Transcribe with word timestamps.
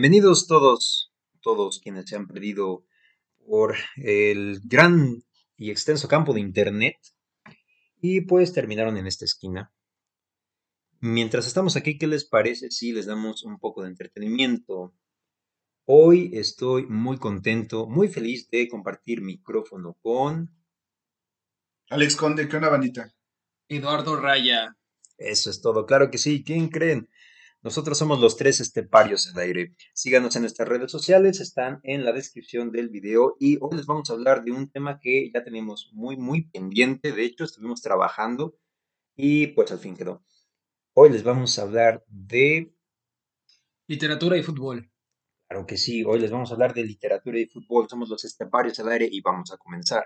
bienvenidos 0.00 0.46
todos, 0.46 1.12
todos 1.42 1.80
quienes 1.80 2.08
se 2.08 2.14
han 2.14 2.28
perdido 2.28 2.84
por 3.44 3.74
el 3.96 4.60
gran 4.62 5.24
y 5.56 5.72
extenso 5.72 6.06
campo 6.06 6.32
de 6.32 6.38
Internet 6.38 6.94
y 8.00 8.20
pues 8.20 8.52
terminaron 8.52 8.96
en 8.96 9.08
esta 9.08 9.24
esquina. 9.24 9.72
Mientras 11.00 11.48
estamos 11.48 11.74
aquí, 11.74 11.98
¿qué 11.98 12.06
les 12.06 12.24
parece 12.24 12.70
si 12.70 12.92
les 12.92 13.06
damos 13.06 13.42
un 13.42 13.58
poco 13.58 13.82
de 13.82 13.88
entretenimiento? 13.88 14.94
Hoy 15.84 16.30
estoy 16.32 16.86
muy 16.86 17.18
contento, 17.18 17.88
muy 17.88 18.06
feliz 18.06 18.48
de 18.50 18.68
compartir 18.68 19.20
micrófono 19.20 19.94
con... 20.00 20.48
Alex 21.90 22.14
Conde, 22.14 22.48
¿qué 22.48 22.54
onda, 22.54 22.68
bandita? 22.68 23.12
Eduardo 23.66 24.14
Raya. 24.14 24.76
Eso 25.16 25.50
es 25.50 25.60
todo, 25.60 25.86
claro 25.86 26.08
que 26.08 26.18
sí. 26.18 26.44
¿Quién 26.44 26.68
creen? 26.68 27.08
Nosotros 27.60 27.98
somos 27.98 28.20
los 28.20 28.36
tres 28.36 28.60
esteparios 28.60 29.26
al 29.26 29.42
aire. 29.42 29.74
Síganos 29.92 30.36
en 30.36 30.42
nuestras 30.42 30.68
redes 30.68 30.92
sociales, 30.92 31.40
están 31.40 31.80
en 31.82 32.04
la 32.04 32.12
descripción 32.12 32.70
del 32.70 32.88
video 32.88 33.36
y 33.40 33.58
hoy 33.60 33.76
les 33.76 33.86
vamos 33.86 34.08
a 34.08 34.12
hablar 34.12 34.44
de 34.44 34.52
un 34.52 34.70
tema 34.70 35.00
que 35.00 35.28
ya 35.34 35.42
teníamos 35.42 35.90
muy, 35.92 36.16
muy 36.16 36.48
pendiente. 36.50 37.10
De 37.10 37.24
hecho, 37.24 37.42
estuvimos 37.42 37.82
trabajando 37.82 38.54
y 39.16 39.48
pues 39.48 39.72
al 39.72 39.80
fin 39.80 39.96
quedó. 39.96 40.24
Hoy 40.94 41.10
les 41.10 41.24
vamos 41.24 41.58
a 41.58 41.62
hablar 41.62 42.04
de... 42.06 42.72
Literatura 43.88 44.36
y 44.36 44.42
fútbol. 44.44 44.92
Claro 45.48 45.66
que 45.66 45.78
sí, 45.78 46.04
hoy 46.04 46.20
les 46.20 46.30
vamos 46.30 46.50
a 46.50 46.54
hablar 46.54 46.74
de 46.74 46.84
literatura 46.84 47.40
y 47.40 47.46
fútbol. 47.46 47.88
Somos 47.88 48.08
los 48.08 48.24
esteparios 48.24 48.78
al 48.78 48.90
aire 48.90 49.08
y 49.10 49.20
vamos 49.20 49.50
a 49.50 49.56
comenzar. 49.56 50.04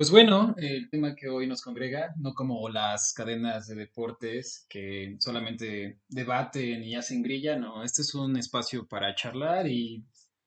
Pues 0.00 0.10
bueno, 0.10 0.54
el 0.56 0.88
tema 0.88 1.14
que 1.14 1.28
hoy 1.28 1.46
nos 1.46 1.60
congrega, 1.60 2.14
no 2.16 2.32
como 2.32 2.70
las 2.70 3.12
cadenas 3.12 3.66
de 3.66 3.74
deportes 3.74 4.64
que 4.66 5.16
solamente 5.18 6.00
debaten 6.08 6.82
y 6.82 6.94
hacen 6.94 7.22
grilla, 7.22 7.56
no, 7.56 7.84
este 7.84 8.00
es 8.00 8.14
un 8.14 8.34
espacio 8.38 8.88
para 8.88 9.14
charlar 9.14 9.66
y 9.66 10.02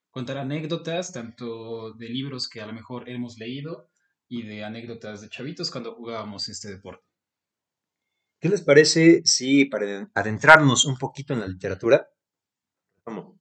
contar 0.09 0.39
anécdotas, 0.39 1.13
tanto 1.13 1.93
de 1.93 2.09
libros 2.09 2.49
que 2.49 2.61
a 2.61 2.65
lo 2.65 2.73
mejor 2.73 3.07
hemos 3.07 3.37
leído 3.37 3.91
y 4.27 4.41
de 4.41 4.63
anécdotas 4.63 5.21
de 5.21 5.29
chavitos 5.29 5.69
cuando 5.69 5.93
jugábamos 5.93 6.49
este 6.49 6.69
deporte. 6.69 7.05
¿Qué 8.39 8.49
les 8.49 8.63
parece 8.63 9.21
si 9.23 9.65
para 9.65 10.09
adentrarnos 10.15 10.83
un 10.85 10.97
poquito 10.97 11.35
en 11.35 11.41
la 11.41 11.47
literatura, 11.47 12.09
vamos, 13.05 13.35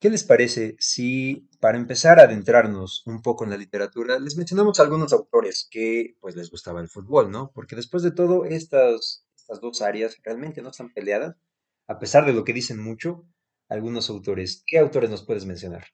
¿Qué 0.00 0.10
les 0.10 0.22
parece 0.22 0.76
si, 0.78 1.48
para 1.58 1.76
empezar 1.76 2.20
a 2.20 2.24
adentrarnos 2.24 3.02
un 3.06 3.20
poco 3.20 3.42
en 3.42 3.50
la 3.50 3.56
literatura, 3.56 4.20
les 4.20 4.36
mencionamos 4.36 4.78
algunos 4.78 5.12
autores 5.12 5.66
que 5.68 6.16
pues 6.20 6.36
les 6.36 6.50
gustaba 6.50 6.80
el 6.80 6.88
fútbol, 6.88 7.32
¿no? 7.32 7.50
Porque 7.52 7.74
después 7.74 8.04
de 8.04 8.12
todo, 8.12 8.44
estas, 8.44 9.26
estas 9.36 9.60
dos 9.60 9.82
áreas 9.82 10.16
realmente 10.22 10.62
no 10.62 10.70
están 10.70 10.92
peleadas, 10.92 11.36
a 11.88 11.98
pesar 11.98 12.24
de 12.26 12.32
lo 12.32 12.44
que 12.44 12.52
dicen 12.52 12.78
mucho 12.78 13.26
algunos 13.68 14.08
autores. 14.08 14.62
¿Qué 14.66 14.78
autores 14.78 15.10
nos 15.10 15.24
puedes 15.24 15.46
mencionar? 15.46 15.84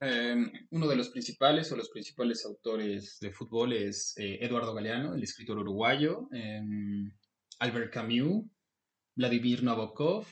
Em, 0.00 0.50
uno 0.70 0.88
de 0.88 0.96
los 0.96 1.08
principales 1.10 1.70
o 1.70 1.76
los 1.76 1.90
principales 1.90 2.44
autores 2.44 3.18
de 3.20 3.32
fútbol 3.32 3.72
es 3.72 4.14
eh, 4.16 4.38
Eduardo 4.40 4.74
Galeano, 4.74 5.14
el 5.14 5.22
escritor 5.22 5.58
uruguayo, 5.58 6.28
em, 6.32 7.12
Albert 7.60 7.92
Camus, 7.92 8.46
Vladimir 9.16 9.62
Nabokov, 9.62 10.26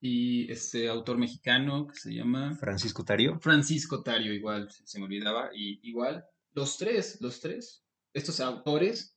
y 0.00 0.50
este 0.50 0.88
autor 0.88 1.18
mexicano 1.18 1.86
que 1.86 1.98
se 1.98 2.14
llama 2.14 2.56
Francisco 2.56 3.04
Tario. 3.04 3.38
Francisco 3.40 4.02
Tario, 4.02 4.32
igual, 4.32 4.70
se 4.70 4.98
me 4.98 5.06
olvidaba, 5.06 5.50
y 5.54 5.80
igual, 5.88 6.24
los 6.52 6.76
tres, 6.78 7.20
los 7.20 7.40
tres, 7.40 7.84
estos 8.12 8.40
autores 8.40 9.16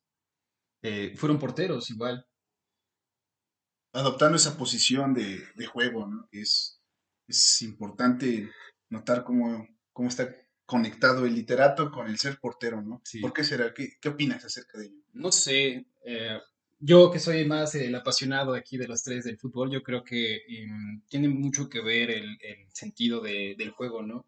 eh, 0.82 1.14
fueron 1.16 1.40
porteros, 1.40 1.90
igual. 1.90 2.26
Adoptando 3.94 4.38
esa 4.38 4.58
posición 4.58 5.14
de, 5.14 5.66
juego, 5.68 6.08
¿no? 6.08 6.28
Es, 6.32 6.82
es 7.28 7.62
importante 7.62 8.50
notar 8.90 9.24
cómo, 9.24 9.68
cómo 9.92 10.10
está 10.10 10.34
conectado 10.66 11.26
el 11.26 11.36
literato 11.36 11.92
con 11.92 12.08
el 12.08 12.18
ser 12.18 12.40
portero, 12.40 12.82
¿no? 12.82 13.02
¿Por 13.22 13.34
qué 13.34 13.44
será? 13.44 13.74
¿Qué, 13.74 13.98
¿Qué, 14.00 14.10
opinas 14.10 14.46
acerca 14.46 14.78
de 14.78 14.86
ello? 14.86 15.04
No 15.14 15.32
sé, 15.32 15.86
eh, 16.06 16.40
yo 16.82 17.12
que 17.12 17.20
soy 17.20 17.46
más 17.46 17.76
el 17.76 17.94
apasionado 17.96 18.54
aquí 18.56 18.78
de 18.78 18.88
los 18.88 19.04
tres 19.04 19.24
del 19.26 19.38
fútbol, 19.38 19.72
yo 19.72 19.84
creo 19.84 20.04
que 20.04 20.38
em, 20.48 21.02
tiene 21.08 21.30
mucho 21.30 21.70
que 21.70 21.82
ver 21.82 22.10
el, 22.12 22.38
sentido 22.74 23.22
del 23.22 23.72
juego, 23.72 24.02
¿no? 24.02 24.26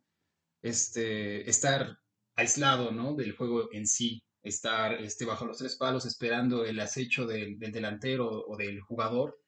Este, 0.61 1.49
estar 1.49 1.99
aislado, 2.35 2.91
¿no? 2.91 3.15
Del 3.15 3.35
juego 3.35 3.69
en 3.73 3.87
sí, 3.87 4.23
estar 4.43 4.93
este, 5.01 5.25
bajo 5.25 5.45
los 5.45 5.57
tres 5.57 5.75
palos 5.77 6.05
esperando 6.05 6.65
el 6.65 6.79
acecho 6.79 7.25
del, 7.25 7.57
delantero 7.59 8.45
o 8.47 8.55
del 8.57 8.81
jugador 8.81 9.39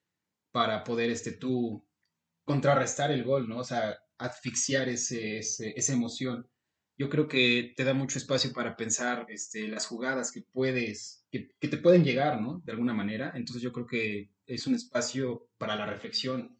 para 0.51 0.83
poder 0.83 1.09
este, 1.11 1.33
tú 1.33 1.85
contrarrestar 2.45 3.11
el 3.11 3.23
gol, 3.23 3.47
¿no? 3.47 3.59
O 3.59 3.63
sea, 3.63 3.97
asfixiar 4.17 4.89
ese, 4.89 5.39
esa 5.39 5.93
emoción 5.93 6.49
yo 6.97 7.09
creo 7.09 7.27
que 7.27 7.73
te 7.75 7.83
da 7.83 7.93
mucho 7.93 8.17
espacio 8.17 8.53
para 8.53 8.77
pensar 8.77 9.25
este, 9.29 9.67
las 9.67 9.85
jugadas 9.85 10.31
que 10.31 10.41
puedes, 10.41 11.25
que, 11.29 11.49
te 11.59 11.77
pueden 11.77 12.03
llegar, 12.03 12.41
¿no? 12.41 12.61
De 12.65 12.71
alguna 12.71 12.93
manera. 12.93 13.33
Entonces 13.35 13.61
yo 13.61 13.73
creo 13.73 13.85
que 13.85 14.31
es 14.45 14.65
un 14.67 14.75
espacio 14.75 15.49
para 15.57 15.75
la 15.75 15.85
reflexión. 15.85 16.57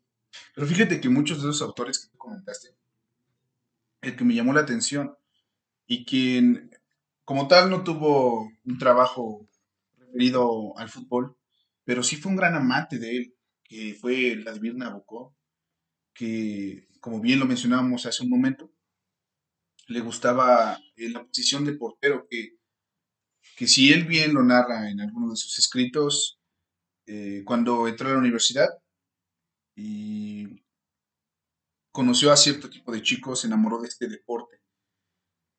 Pero 0.54 0.68
fíjate 0.68 1.00
que 1.00 1.08
muchos 1.08 1.42
de 1.42 1.50
esos 1.50 1.62
autores 1.62 2.00
que 2.00 2.12
tú 2.12 2.18
comentaste, 2.18 2.70
el 4.02 4.16
que 4.16 4.26
me 4.26 4.36
llamó 4.36 4.52
la 4.54 4.62
atención 4.62 5.16
y 5.88 6.06
quien 6.06 6.72
como 7.24 7.48
tal 7.48 7.70
no 7.70 7.84
tuvo 7.84 8.52
un 8.66 8.78
trabajo 8.78 9.48
referido 9.98 10.78
al 10.78 10.90
fútbol, 10.90 11.38
pero 11.86 12.04
sí 12.04 12.18
fue 12.18 12.32
un 12.32 12.38
gran 12.38 12.56
amante 12.56 13.00
de 13.00 13.18
él, 13.18 13.36
que 13.64 13.96
fue 14.00 14.36
Vladimir 14.36 14.76
Nabokov, 14.76 15.34
que 16.14 16.88
como 17.00 17.22
bien 17.22 17.40
lo 17.40 17.46
mencionábamos 17.46 18.06
hace 18.06 18.24
un 18.24 18.30
momento, 18.30 18.72
le 19.88 20.00
gustaba 20.02 20.80
eh, 20.96 21.10
la 21.10 21.24
posición 21.24 21.66
de 21.66 21.74
portero, 21.74 22.28
que, 22.30 22.58
que 23.56 23.68
si 23.68 23.94
él 23.94 24.06
bien 24.06 24.34
lo 24.34 24.44
narra 24.44 24.90
en 24.90 25.02
algunos 25.02 25.32
de 25.32 25.36
sus 25.38 25.60
escritos, 25.60 26.40
eh, 27.08 27.44
cuando 27.46 27.88
entró 27.88 28.10
a 28.10 28.14
la 28.14 28.18
universidad 28.18 28.70
y 29.76 30.64
conoció 31.92 32.32
a 32.32 32.38
cierto 32.38 32.70
tipo 32.70 32.92
de 32.92 33.02
chicos, 33.02 33.42
se 33.42 33.48
enamoró 33.48 33.80
de 33.80 33.88
este 33.88 34.08
deporte. 34.08 34.60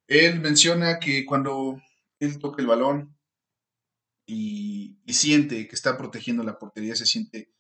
Él 0.08 0.40
menciona 0.40 0.98
que 0.98 1.24
cuando 1.24 1.80
él 2.20 2.38
toca 2.38 2.62
el 2.62 2.68
balón 2.68 3.16
y, 4.26 4.98
siente 5.08 5.66
que 5.66 5.74
está 5.74 5.96
protegiendo 5.96 6.42
la 6.42 6.58
portería, 6.58 6.94
se 6.94 7.06
siente 7.06 7.50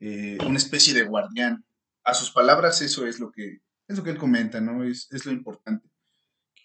eh, 0.00 0.38
una 0.44 0.56
especie 0.56 0.94
de 0.94 1.04
guardián. 1.04 1.64
A 2.02 2.14
sus 2.14 2.30
palabras, 2.30 2.80
eso 2.80 3.06
es 3.06 3.20
lo 3.20 3.30
que, 3.30 3.60
es 3.86 3.96
lo 3.96 4.02
que 4.02 4.10
él 4.10 4.18
comenta, 4.18 4.60
¿no? 4.60 4.82
Es, 4.82 5.06
es 5.12 5.26
lo 5.26 5.32
importante. 5.32 5.88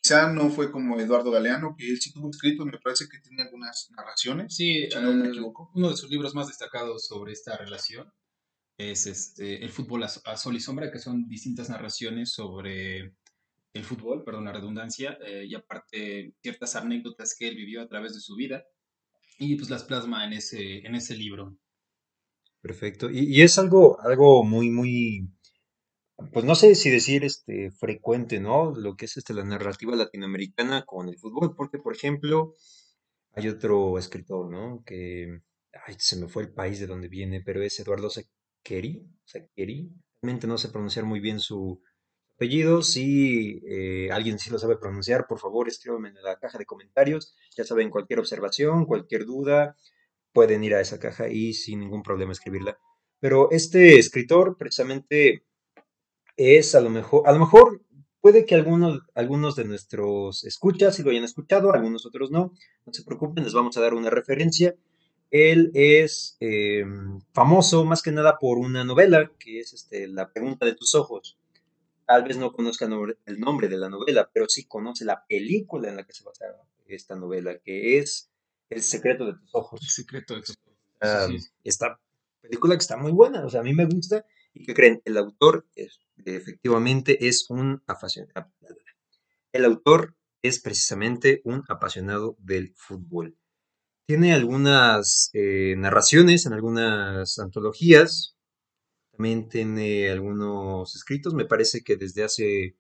Quizá 0.04 0.28
no 0.28 0.50
fue 0.50 0.70
como 0.70 1.00
Eduardo 1.00 1.32
Galeano, 1.32 1.76
que 1.78 1.90
él 1.90 2.02
sí 2.02 2.12
tuvo 2.12 2.30
escrito, 2.30 2.66
me 2.66 2.78
parece 2.78 3.08
que 3.08 3.20
tiene 3.20 3.42
algunas 3.42 3.90
narraciones. 3.96 4.54
Sí, 4.54 4.90
si 4.92 5.00
no 5.00 5.14
me 5.14 5.30
equivoco. 5.30 5.72
Uno 5.76 5.92
de 5.92 5.96
sus 5.96 6.10
libros 6.10 6.36
más 6.36 6.48
destacados 6.48 7.08
sobre 7.08 7.32
esta 7.32 7.56
relación 7.56 8.12
es 8.78 9.08
este, 9.08 9.64
El 9.64 9.72
fútbol 9.72 10.04
a, 10.04 10.10
sol 10.10 10.58
y 10.58 10.60
sombra, 10.60 10.92
que 10.92 11.00
son 11.00 11.26
distintas 11.30 11.70
narraciones 11.70 12.34
sobre 12.34 13.16
el 13.74 13.84
fútbol, 13.86 14.26
perdón 14.26 14.44
la 14.44 14.52
redundancia, 14.52 15.18
eh, 15.26 15.46
y 15.48 15.56
aparte 15.56 16.36
ciertas 16.42 16.76
anécdotas 16.76 17.34
que 17.40 17.48
él 17.48 17.56
vivió 17.56 17.82
a 17.82 17.88
través 17.88 18.14
de 18.14 18.20
su 18.20 18.36
vida, 18.36 18.66
y 19.40 19.56
pues 19.56 19.70
las 19.70 19.86
plasma 19.86 20.26
en 20.26 20.34
ese, 20.34 20.86
en 20.86 20.96
ese 20.96 21.16
libro. 21.16 21.58
Perfecto. 22.60 23.10
Y, 23.10 23.38
y 23.38 23.42
es 23.42 23.58
algo, 23.58 23.98
algo 24.02 24.44
muy, 24.44 24.70
muy 24.70 25.30
pues 26.32 26.46
no 26.46 26.56
sé 26.56 26.76
si 26.76 26.90
decir 26.90 27.24
este 27.24 27.72
frecuente, 27.72 28.40
¿no? 28.40 28.72
Lo 28.76 28.96
que 28.96 29.06
es 29.06 29.18
este, 29.18 29.34
la 29.34 29.44
narrativa 29.44 29.96
latinoamericana 29.96 30.86
con 30.86 31.10
el 31.10 31.18
fútbol, 31.18 31.56
porque 31.56 31.80
por 31.80 31.96
ejemplo, 31.96 32.54
hay 33.34 33.48
otro 33.50 33.98
escritor, 33.98 34.52
¿no? 34.52 34.84
Que, 34.86 35.40
ay, 35.88 35.96
se 35.98 36.18
me 36.18 36.28
fue 36.28 36.44
el 36.44 36.54
país 36.54 36.80
de 36.80 36.88
donde 36.88 37.08
viene, 37.08 37.42
pero 37.42 37.64
es 37.64 37.80
Eduardo 37.80 38.10
Sequeri, 38.10 39.08
Sequeri, 39.26 39.92
realmente 40.22 40.48
no 40.48 40.58
sé 40.58 40.70
pronunciar 40.70 41.06
muy 41.06 41.20
bien 41.20 41.40
su 41.40 41.82
apellido, 42.36 42.82
si 42.82 43.62
eh, 43.68 44.10
alguien 44.12 44.40
sí 44.40 44.50
lo 44.50 44.60
sabe 44.60 44.78
pronunciar, 44.78 45.28
por 45.28 45.40
favor, 45.40 45.68
escríbanme 45.68 46.10
en 46.10 46.22
la 46.24 46.38
caja 46.40 46.58
de 46.58 46.66
comentarios, 46.66 47.36
ya 47.56 47.64
saben, 47.64 47.90
cualquier 47.90 48.20
observación, 48.20 48.86
cualquier 48.86 49.26
duda, 49.26 49.76
pueden 50.32 50.64
ir 50.64 50.76
a 50.76 50.82
esa 50.82 51.00
caja 51.00 51.30
y 51.30 51.54
sin 51.54 51.80
ningún 51.80 52.04
problema 52.04 52.32
escribirla. 52.32 52.78
Pero 53.20 53.50
este 53.52 53.98
escritor, 53.98 54.58
precisamente, 54.58 55.46
es 56.38 56.76
a 56.76 56.82
lo 56.82 56.90
mejor, 56.90 57.28
a 57.28 57.32
lo 57.32 57.40
mejor 57.40 57.82
puede 58.22 58.46
que 58.46 58.56
algunos, 58.56 59.02
algunos 59.16 59.56
de 59.56 59.66
nuestros 59.66 60.46
escuchas 60.46 60.96
sí 60.96 61.04
lo 61.04 61.12
hayan 61.12 61.26
escuchado, 61.26 61.74
algunos 61.74 62.06
otros 62.06 62.32
no. 62.32 62.54
No 62.86 62.94
se 62.94 63.04
preocupen, 63.04 63.44
les 63.44 63.54
vamos 63.54 63.76
a 63.78 63.82
dar 63.82 63.94
una 63.94 64.10
referencia. 64.10 64.76
Él 65.30 65.72
es 65.74 66.38
em, 66.40 67.20
famoso 67.34 67.84
más 67.86 68.02
que 68.02 68.12
nada 68.12 68.38
por 68.40 68.60
una 68.60 68.84
novela 68.84 69.32
que 69.40 69.60
es 69.60 69.74
este, 69.74 70.08
La 70.08 70.32
pregunta 70.32 70.66
de 70.66 70.76
tus 70.76 70.96
ojos. 70.96 71.38
Tal 72.06 72.24
vez 72.24 72.38
no 72.38 72.54
conozca 72.54 72.86
el 72.86 73.40
nombre 73.40 73.68
de 73.68 73.78
la 73.78 73.90
novela, 73.90 74.30
pero 74.34 74.48
sí 74.48 74.66
conoce 74.66 75.06
la 75.06 75.26
película 75.26 75.90
en 75.90 75.98
la 75.98 76.06
que 76.06 76.14
se 76.14 76.24
basa 76.24 76.46
esta 76.88 77.16
novela, 77.16 77.58
que 77.60 77.98
es 77.98 78.30
El 78.70 78.84
secreto 78.84 79.26
de 79.26 79.34
tus 79.34 79.54
ojos. 79.54 79.82
El 79.82 79.90
secreto 79.90 80.36
de 80.36 80.42
tus 80.42 80.58
ojos. 80.58 80.74
Ah, 81.02 81.28
esta 81.64 82.00
película 82.42 82.76
que 82.76 82.82
está 82.82 82.96
muy 82.96 83.12
buena, 83.12 83.46
o 83.46 83.50
sea, 83.50 83.60
a 83.60 83.64
mí 83.64 83.74
me 83.74 83.86
gusta 83.86 84.26
¿Y 84.54 84.66
qué 84.66 84.74
creen? 84.74 85.02
El 85.06 85.18
autor 85.18 85.68
es, 85.76 86.00
efectivamente 86.26 87.28
es 87.28 87.50
un 87.50 87.82
apasionado. 87.88 88.52
El 89.52 89.66
autor 89.66 90.16
es 90.42 90.60
precisamente 90.60 91.42
un 91.44 91.64
apasionado 91.70 92.36
del 92.40 92.74
fútbol. 92.76 93.38
Tiene 94.06 94.34
algunas 94.34 95.30
eh, 95.34 95.76
narraciones 95.78 96.46
en 96.46 96.54
algunas 96.54 97.40
antologías, 97.40 98.36
también 99.12 99.48
tiene 99.48 100.10
algunos 100.10 100.96
escritos, 100.96 101.34
me 101.34 101.46
parece 101.46 101.84
que 101.84 101.96
desde 101.96 102.24
hace 102.24 102.76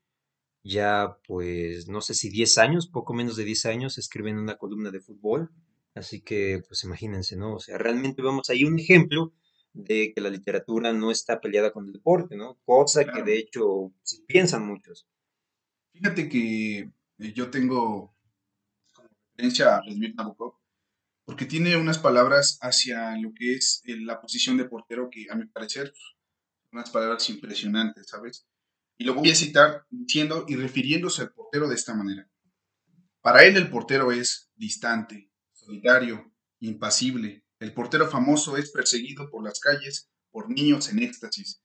ya, 0.64 1.18
pues, 1.28 1.88
no 1.88 2.02
sé 2.02 2.14
si 2.14 2.30
10 2.30 2.58
años, 2.58 2.88
poco 2.88 3.14
menos 3.14 3.36
de 3.36 3.44
10 3.44 3.66
años, 3.66 3.98
escribe 3.98 4.30
en 4.30 4.40
una 4.40 4.58
columna 4.58 4.92
de 4.92 5.02
fútbol. 5.02 5.52
Así 5.94 6.22
que, 6.22 6.64
pues 6.68 6.84
imagínense, 6.86 7.36
¿no? 7.36 7.56
O 7.56 7.60
sea, 7.60 7.78
realmente 7.78 8.22
vemos 8.22 8.50
ahí 8.50 8.64
un 8.64 8.80
ejemplo 8.80 9.34
de 9.74 10.14
que 10.14 10.22
la 10.22 10.30
literatura 10.30 10.94
no 10.94 11.12
está 11.12 11.42
peleada 11.42 11.72
con 11.72 11.88
el 11.88 11.94
deporte, 11.94 12.36
¿no? 12.36 12.60
Cosa 12.64 13.06
que 13.06 13.24
de 13.24 13.38
hecho 13.38 13.92
sí 14.04 14.24
piensan 14.28 14.66
muchos. 14.66 15.08
Fíjate 15.92 16.30
que 16.30 16.80
eh, 16.80 17.34
yo 17.34 17.50
tengo 17.50 18.16
como 18.94 19.10
referencia 19.32 19.76
a 19.76 19.82
Vladimir 19.82 20.16
Nabokov, 20.16 20.56
porque 21.26 21.46
tiene 21.46 21.76
unas 21.78 21.98
palabras 21.98 22.58
hacia 22.62 23.18
lo 23.18 23.34
que 23.34 23.54
es 23.54 23.82
eh, 23.86 23.98
la 24.00 24.22
posición 24.22 24.58
de 24.58 24.66
portero 24.66 25.10
que, 25.10 25.28
a 25.30 25.36
mi 25.36 25.46
parecer, 25.46 25.94
unas 26.72 26.90
palabras 26.90 27.30
impresionantes, 27.30 28.08
¿sabes? 28.08 28.48
Y 28.98 29.06
lo 29.06 29.14
voy 29.14 29.32
a 29.32 29.36
citar 29.36 29.86
diciendo 29.90 30.46
y 30.48 30.56
refiriéndose 30.56 31.22
al 31.24 31.34
portero 31.34 31.68
de 31.68 31.76
esta 31.76 31.94
manera. 31.94 32.30
Para 33.22 33.44
él 33.46 33.56
el 33.56 33.70
portero 33.70 34.12
es 34.12 34.52
distante, 34.56 35.32
solitario, 35.54 36.32
impasible. 36.60 37.43
El 37.64 37.74
portero 37.74 38.10
famoso 38.10 38.58
es 38.58 38.72
perseguido 38.72 39.30
por 39.30 39.42
las 39.42 39.62
calles 39.62 40.10
por 40.32 40.50
niños 40.50 40.90
en 40.90 41.00
éxtasis. 41.00 41.62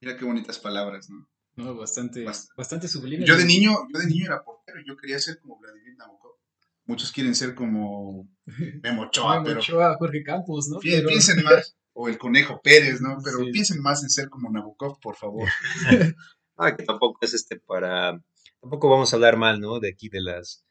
Mira 0.00 0.16
qué 0.16 0.24
bonitas 0.24 0.60
palabras, 0.60 1.10
¿no? 1.10 1.28
No, 1.56 1.74
bastante, 1.74 2.24
bastante 2.56 2.86
sublime. 2.86 3.26
Yo 3.26 3.36
de 3.36 3.44
niño, 3.44 3.72
yo 3.92 3.98
de 3.98 4.06
niño 4.06 4.26
era 4.26 4.44
portero, 4.44 4.78
yo 4.86 4.96
quería 4.96 5.18
ser 5.18 5.40
como 5.40 5.58
Vladimir 5.58 5.96
Nabokov. 5.96 6.36
Muchos 6.84 7.10
quieren 7.10 7.34
ser 7.34 7.56
como 7.56 8.28
Memo 8.82 9.02
Ochoa, 9.02 9.40
Memo 9.40 9.58
Ochoa, 9.58 9.96
Jorge 9.98 10.22
Campos, 10.22 10.68
¿no? 10.68 10.78
Piensen 10.78 11.42
más, 11.44 11.76
o 11.94 12.08
el 12.08 12.16
Conejo 12.16 12.60
Pérez, 12.62 13.00
¿no? 13.00 13.18
Pero 13.24 13.38
piensen 13.52 13.82
más 13.82 14.04
en 14.04 14.10
ser 14.10 14.28
como 14.28 14.52
Nabokov, 14.52 15.00
por 15.00 15.16
favor. 15.16 15.48
ah, 16.58 16.76
que 16.76 16.84
tampoco 16.84 17.18
es 17.22 17.34
este 17.34 17.58
para, 17.58 18.22
tampoco 18.60 18.88
vamos 18.88 19.12
a 19.12 19.16
hablar 19.16 19.36
mal, 19.36 19.60
¿no? 19.60 19.80
De 19.80 19.90
aquí 19.90 20.08
de 20.08 20.20
las, 20.20 20.64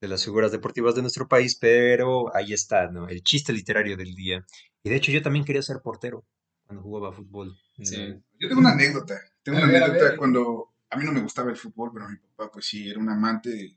de 0.00 0.08
las 0.08 0.24
figuras 0.24 0.50
deportivas 0.50 0.94
de 0.94 1.02
nuestro 1.02 1.28
país, 1.28 1.56
pero 1.56 2.34
ahí 2.34 2.52
está, 2.52 2.90
¿no? 2.90 3.08
El 3.08 3.22
chiste 3.22 3.52
literario 3.52 3.96
del 3.96 4.14
día. 4.14 4.44
Y 4.82 4.88
de 4.88 4.96
hecho 4.96 5.12
yo 5.12 5.22
también 5.22 5.44
quería 5.44 5.62
ser 5.62 5.80
portero 5.82 6.24
cuando 6.64 6.82
jugaba 6.82 7.12
fútbol. 7.12 7.56
Sí. 7.82 8.14
Yo 8.38 8.48
tengo 8.48 8.60
una 8.60 8.72
anécdota. 8.72 9.20
Tengo 9.42 9.58
una 9.58 9.66
anécdota 9.66 10.16
cuando 10.16 10.72
a 10.88 10.96
mí 10.96 11.04
no 11.04 11.12
me 11.12 11.20
gustaba 11.20 11.50
el 11.50 11.56
fútbol, 11.56 11.90
pero 11.92 12.08
mi 12.08 12.16
papá 12.16 12.50
pues 12.50 12.66
sí, 12.66 12.88
era 12.88 12.98
un 12.98 13.10
amante 13.10 13.76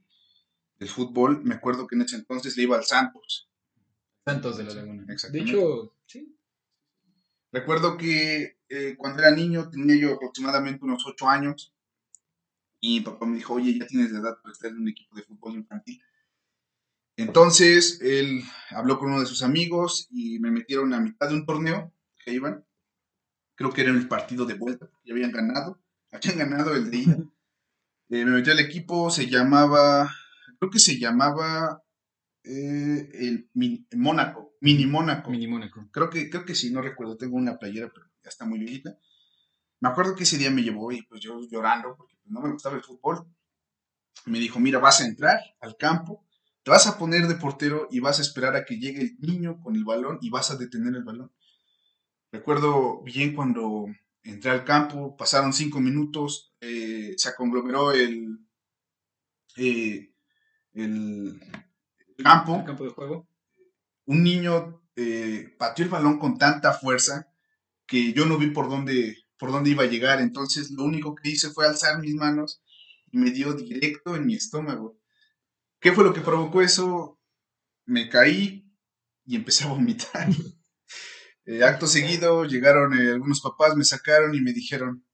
del 0.79 0.89
fútbol. 0.89 1.43
Me 1.43 1.55
acuerdo 1.55 1.87
que 1.87 1.95
en 1.95 2.03
ese 2.03 2.15
entonces 2.15 2.55
le 2.55 2.63
iba 2.63 2.77
al 2.77 2.85
Santos. 2.85 3.49
Santos 4.25 4.57
de 4.57 4.63
la 4.63 4.73
Laguna. 4.73 5.05
Exactamente. 5.09 5.51
De 5.51 5.57
hecho, 5.57 5.95
sí. 6.05 6.37
Recuerdo 7.51 7.97
que 7.97 8.57
eh, 8.69 8.95
cuando 8.97 9.21
era 9.21 9.31
niño, 9.31 9.69
tenía 9.69 9.95
yo 9.95 10.15
aproximadamente 10.15 10.85
unos 10.85 11.05
ocho 11.05 11.27
años, 11.27 11.73
y 12.79 12.99
mi 12.99 13.01
papá 13.01 13.25
me 13.25 13.35
dijo, 13.35 13.53
oye, 13.53 13.77
ya 13.77 13.85
tienes 13.85 14.11
la 14.11 14.19
edad 14.19 14.41
para 14.41 14.51
estar 14.51 14.71
en 14.71 14.79
un 14.79 14.89
equipo 14.89 15.15
de 15.15 15.23
fútbol 15.23 15.53
infantil. 15.53 16.01
Entonces 17.23 17.99
él 18.01 18.43
habló 18.71 18.99
con 18.99 19.09
uno 19.09 19.21
de 19.21 19.25
sus 19.25 19.43
amigos 19.43 20.07
y 20.11 20.39
me 20.39 20.51
metieron 20.51 20.93
a 20.93 20.99
mitad 20.99 21.29
de 21.29 21.35
un 21.35 21.45
torneo 21.45 21.93
que 22.23 22.33
iban. 22.33 22.65
Creo 23.55 23.71
que 23.71 23.81
era 23.81 23.91
el 23.91 24.09
partido 24.09 24.45
de 24.45 24.55
vuelta, 24.55 24.89
ya 25.05 25.13
habían 25.13 25.31
ganado. 25.31 25.79
Habían 26.11 26.37
ganado 26.37 26.75
el 26.75 26.91
de 26.91 26.97
ida. 26.97 27.17
Eh, 28.09 28.23
me 28.23 28.25
metió 28.25 28.53
al 28.53 28.59
equipo, 28.59 29.09
se 29.09 29.27
llamaba, 29.27 30.13
creo 30.59 30.69
que 30.69 30.77
se 30.77 30.99
llamaba 30.99 31.81
eh, 32.43 33.09
el 33.13 33.49
Mónaco, 33.95 34.53
Mini 34.61 34.85
Mónaco. 34.85 35.31
Mini 35.31 35.47
Mónaco. 35.47 35.87
Creo 35.91 36.11
que, 36.11 36.29
creo 36.29 36.45
que 36.45 36.53
sí, 36.53 36.71
no 36.71 36.83
recuerdo, 36.83 37.17
tengo 37.17 37.35
una 37.37 37.57
playera, 37.57 37.89
pero 37.91 38.05
ya 38.23 38.29
está 38.29 38.45
muy 38.45 38.59
viejita. 38.59 38.95
Me 39.79 39.89
acuerdo 39.89 40.15
que 40.15 40.23
ese 40.23 40.37
día 40.37 40.51
me 40.51 40.61
llevó 40.61 40.91
y 40.91 41.01
pues 41.01 41.19
yo 41.21 41.39
llorando 41.49 41.95
porque 41.97 42.15
no 42.25 42.41
me 42.41 42.51
gustaba 42.51 42.75
el 42.75 42.83
fútbol. 42.83 43.25
Me 44.25 44.37
dijo, 44.37 44.59
mira, 44.59 44.77
vas 44.77 45.01
a 45.01 45.05
entrar 45.05 45.39
al 45.61 45.75
campo 45.77 46.23
te 46.63 46.71
vas 46.71 46.87
a 46.87 46.97
poner 46.97 47.27
de 47.27 47.35
portero 47.35 47.87
y 47.91 47.99
vas 47.99 48.19
a 48.19 48.21
esperar 48.21 48.55
a 48.55 48.65
que 48.65 48.79
llegue 48.79 49.01
el 49.01 49.17
niño 49.19 49.59
con 49.61 49.75
el 49.75 49.83
balón 49.83 50.17
y 50.21 50.29
vas 50.29 50.49
a 50.49 50.55
detener 50.55 50.95
el 50.95 51.03
balón. 51.03 51.31
Recuerdo 52.31 53.03
bien 53.03 53.35
cuando 53.35 53.87
entré 54.23 54.51
al 54.51 54.63
campo, 54.63 55.15
pasaron 55.17 55.53
cinco 55.53 55.81
minutos, 55.81 56.53
eh, 56.61 57.13
se 57.17 57.35
conglomeró 57.35 57.91
el, 57.91 58.39
eh, 59.57 60.13
el, 60.73 61.39
campo. 62.23 62.57
El 62.57 62.65
campo 62.65 62.85
de 62.85 62.89
juego. 62.91 63.27
Un 64.05 64.23
niño 64.23 64.81
eh, 64.95 65.53
pateó 65.57 65.83
el 65.83 65.91
balón 65.91 66.17
con 66.17 66.37
tanta 66.37 66.73
fuerza 66.73 67.27
que 67.85 68.13
yo 68.13 68.25
no 68.25 68.37
vi 68.37 68.47
por 68.47 68.69
dónde, 68.69 69.17
por 69.37 69.51
dónde 69.51 69.71
iba 69.71 69.83
a 69.83 69.87
llegar. 69.87 70.21
Entonces 70.21 70.71
lo 70.71 70.83
único 70.85 71.15
que 71.15 71.29
hice 71.29 71.49
fue 71.49 71.67
alzar 71.67 71.99
mis 71.99 72.15
manos 72.15 72.61
y 73.11 73.17
me 73.17 73.31
dio 73.31 73.53
directo 73.53 74.15
en 74.15 74.25
mi 74.25 74.35
estómago. 74.35 74.97
¿Qué 75.83 75.91
fue 75.91 76.05
lo 76.05 76.13
que 76.13 76.21
provocó 76.21 76.61
eso? 76.61 77.19
Me 77.85 78.07
caí 78.07 78.65
y 79.25 79.35
empecé 79.35 79.65
a 79.65 79.67
vomitar. 79.67 80.29
Eh, 81.45 81.61
acto 81.61 81.87
seguido 81.87 82.45
llegaron 82.45 82.97
eh, 82.97 83.11
algunos 83.11 83.41
papás, 83.41 83.75
me 83.75 83.83
sacaron 83.83 84.33
y 84.33 84.39
me 84.39 84.53
dijeron, 84.53 85.05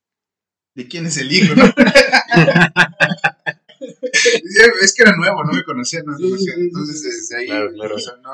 ¿de 0.76 0.88
quién 0.88 1.08
es 1.08 1.18
el 1.18 1.32
hijo? 1.32 1.56
es 4.80 4.94
que 4.94 5.02
era 5.02 5.16
nuevo, 5.16 5.44
no 5.44 5.54
me 5.54 5.64
conocía, 5.64 6.04
no 6.06 6.12
me 6.12 6.20
conocía. 6.20 6.54
Entonces, 6.56 7.02
desde 7.02 7.36
ahí, 7.36 7.50
no, 7.50 7.72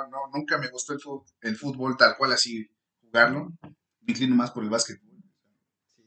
no, 0.09 0.17
nunca 0.33 0.57
me 0.57 0.67
gustó 0.67 0.91
el 0.91 0.99
fútbol, 0.99 1.23
el 1.39 1.55
fútbol, 1.55 1.95
tal 1.95 2.17
cual 2.17 2.33
así 2.33 2.69
jugarlo. 2.99 3.53
Me 3.61 4.11
inclino 4.11 4.35
más 4.35 4.51
por 4.51 4.65
el 4.65 4.69
básquetbol. 4.69 5.15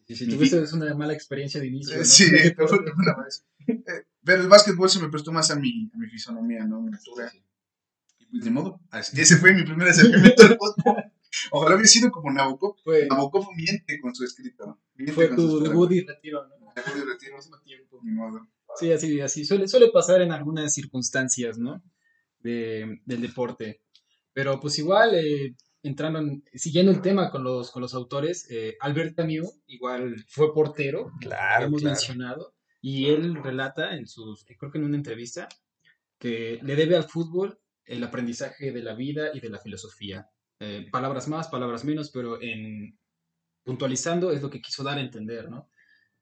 Sí, 0.06 0.14
sí, 0.14 0.28
tuviste 0.28 0.62
una 0.74 0.94
mala 0.94 1.14
experiencia 1.14 1.58
de 1.58 1.68
inicio. 1.68 1.96
¿no? 1.96 2.04
Sí, 2.04 2.26
una 2.98 3.16
vez. 3.24 3.46
Pero 4.24 4.42
el 4.42 4.48
básquetbol 4.48 4.88
se 4.88 5.00
me 5.00 5.08
prestó 5.08 5.32
más 5.32 5.50
a 5.50 5.56
mi, 5.56 5.90
a 5.94 5.98
mi 5.98 6.06
fisonomía, 6.08 6.64
¿no? 6.64 6.80
Mi 6.80 6.90
natura. 6.90 7.32
Y 8.18 8.26
pues 8.26 8.44
de 8.44 8.50
modo, 8.50 8.80
ese 8.92 9.36
fue 9.36 9.54
mi 9.54 9.64
primer 9.64 9.88
acercamiento 9.88 10.42
al 10.42 10.58
fútbol. 10.58 11.04
Ojalá 11.50 11.74
hubiera 11.74 11.88
sido 11.88 12.10
como 12.10 12.30
Nabokov. 12.30 12.76
Fue, 12.82 13.06
Nabokov 13.06 13.54
miente 13.54 14.00
con 14.00 14.14
su 14.14 14.24
escrito. 14.24 14.78
fue 15.14 15.28
tu 15.34 15.60
debut 15.60 15.90
y 15.92 16.00
retiro, 16.00 16.46
¿no? 16.48 16.72
Debut 16.74 17.02
y 17.04 17.08
retiro. 17.08 17.36
Mismo 17.36 17.58
tiempo. 17.60 18.00
Ni 18.02 18.12
modo. 18.12 18.46
Sí, 18.76 18.92
así, 18.92 19.20
así. 19.20 19.44
Suele, 19.44 19.68
suele 19.68 19.88
pasar 19.88 20.20
en 20.22 20.32
algunas 20.32 20.74
circunstancias, 20.74 21.58
¿no? 21.58 21.82
De, 22.40 23.00
del 23.04 23.20
deporte. 23.22 23.82
Pero 24.32 24.60
pues 24.60 24.78
igual, 24.78 25.14
eh, 25.14 25.56
entrando, 25.82 26.20
siguiendo 26.54 26.92
el 26.92 27.00
tema 27.00 27.30
con 27.30 27.44
los, 27.44 27.70
con 27.70 27.82
los 27.82 27.94
autores, 27.94 28.46
eh, 28.50 28.76
Albert 28.80 29.16
Camus 29.16 29.60
igual 29.66 30.24
fue 30.28 30.52
portero, 30.54 31.10
claro, 31.20 31.66
hemos 31.66 31.82
mencionado. 31.82 32.54
Y 32.80 33.06
él 33.06 33.42
relata 33.42 33.94
en 33.94 34.06
sus, 34.06 34.44
creo 34.44 34.70
que 34.70 34.78
en 34.78 34.84
una 34.84 34.96
entrevista, 34.96 35.48
que 36.18 36.58
le 36.62 36.76
debe 36.76 36.96
al 36.96 37.04
fútbol 37.04 37.58
el 37.84 38.02
aprendizaje 38.04 38.72
de 38.72 38.82
la 38.82 38.94
vida 38.94 39.30
y 39.32 39.40
de 39.40 39.48
la 39.48 39.58
filosofía. 39.58 40.28
Eh, 40.60 40.88
palabras 40.90 41.28
más, 41.28 41.48
palabras 41.48 41.84
menos, 41.84 42.10
pero 42.10 42.40
en 42.40 42.98
puntualizando 43.64 44.32
es 44.32 44.40
lo 44.40 44.48
que 44.48 44.62
quiso 44.62 44.82
dar 44.82 44.98
a 44.98 45.02
entender, 45.02 45.50
¿no? 45.50 45.70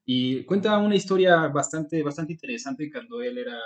Y 0.05 0.45
cuenta 0.45 0.79
una 0.79 0.97
historia 0.97 1.49
bastante, 1.49 2.03
bastante 2.03 2.33
interesante 2.33 2.91
cuando 2.91 3.23
él 3.23 3.39
era 3.39 3.59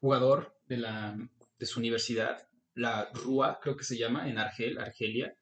jugador 0.00 0.56
de, 0.66 0.76
la, 0.78 1.18
de 1.58 1.66
su 1.66 1.80
universidad, 1.80 2.48
la 2.74 3.10
RUA, 3.12 3.58
creo 3.60 3.76
que 3.76 3.84
se 3.84 3.96
llama, 3.96 4.28
en 4.28 4.38
Argel, 4.38 4.78
Argelia, 4.78 5.34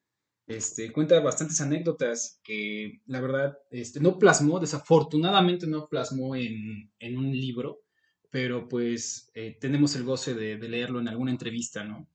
este, 0.47 0.93
cuenta 0.93 1.19
bastantes 1.19 1.59
anécdotas 1.59 2.39
que 2.41 3.01
la 3.05 3.19
verdad 3.19 3.57
este, 3.69 3.99
no 3.99 4.17
plasmó, 4.17 4.59
desafortunadamente 4.59 5.67
no 5.67 5.89
plasmó 5.89 6.35
en, 6.35 6.89
un 7.01 7.31
libro, 7.31 7.81
pero 8.29 8.67
pues 8.69 9.29
eh, 9.33 9.57
tenemos 9.59 9.95
el 9.97 10.03
goce 10.03 10.33
de, 10.33 10.57
leerlo 10.57 11.01
en 11.01 11.09
alguna 11.09 11.31
entrevista, 11.31 11.83
¿no? 11.83 12.09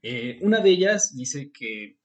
Eh, 0.00 0.38
una 0.42 0.60
de 0.60 0.70
ellas 0.70 1.16
dice 1.16 1.50
que 1.50 1.98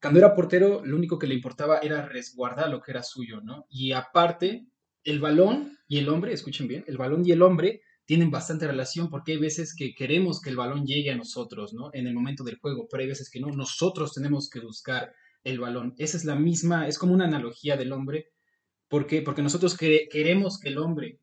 cuando 0.00 0.18
era 0.18 0.34
portero 0.34 0.84
lo 0.84 0.96
único 0.96 1.18
que 1.18 1.26
le 1.26 1.36
importaba 1.36 1.78
era 1.78 2.04
resguardar 2.06 2.68
lo 2.68 2.82
que 2.82 2.90
era 2.90 3.02
suyo, 3.02 3.40
¿no? 3.40 3.66
Y 3.70 3.92
aparte, 3.92 4.66
el 5.04 5.20
balón 5.20 5.78
y 5.88 5.98
el 5.98 6.08
hombre, 6.10 6.34
escuchen 6.34 6.68
bien, 6.68 6.84
el 6.86 6.98
balón 6.98 7.24
y 7.24 7.32
el 7.32 7.40
hombre 7.40 7.80
tienen 8.12 8.30
bastante 8.30 8.66
relación 8.66 9.08
porque 9.08 9.32
hay 9.32 9.38
veces 9.38 9.74
que 9.74 9.94
queremos 9.94 10.38
que 10.42 10.50
el 10.50 10.56
balón 10.56 10.84
llegue 10.84 11.10
a 11.10 11.16
nosotros, 11.16 11.72
¿no? 11.72 11.88
En 11.94 12.06
el 12.06 12.12
momento 12.12 12.44
del 12.44 12.58
juego, 12.58 12.86
pero 12.90 13.02
hay 13.02 13.08
veces 13.08 13.30
que 13.30 13.40
no, 13.40 13.48
nosotros 13.48 14.12
tenemos 14.12 14.50
que 14.50 14.60
buscar 14.60 15.14
el 15.44 15.58
balón. 15.58 15.94
Esa 15.96 16.18
es 16.18 16.26
la 16.26 16.36
misma, 16.36 16.86
es 16.88 16.98
como 16.98 17.14
una 17.14 17.24
analogía 17.24 17.78
del 17.78 17.90
hombre. 17.90 18.28
¿Por 18.88 19.06
qué? 19.06 19.22
Porque 19.22 19.40
nosotros 19.42 19.78
queremos 19.78 20.58
que 20.60 20.68
el 20.68 20.76
hombre 20.78 21.20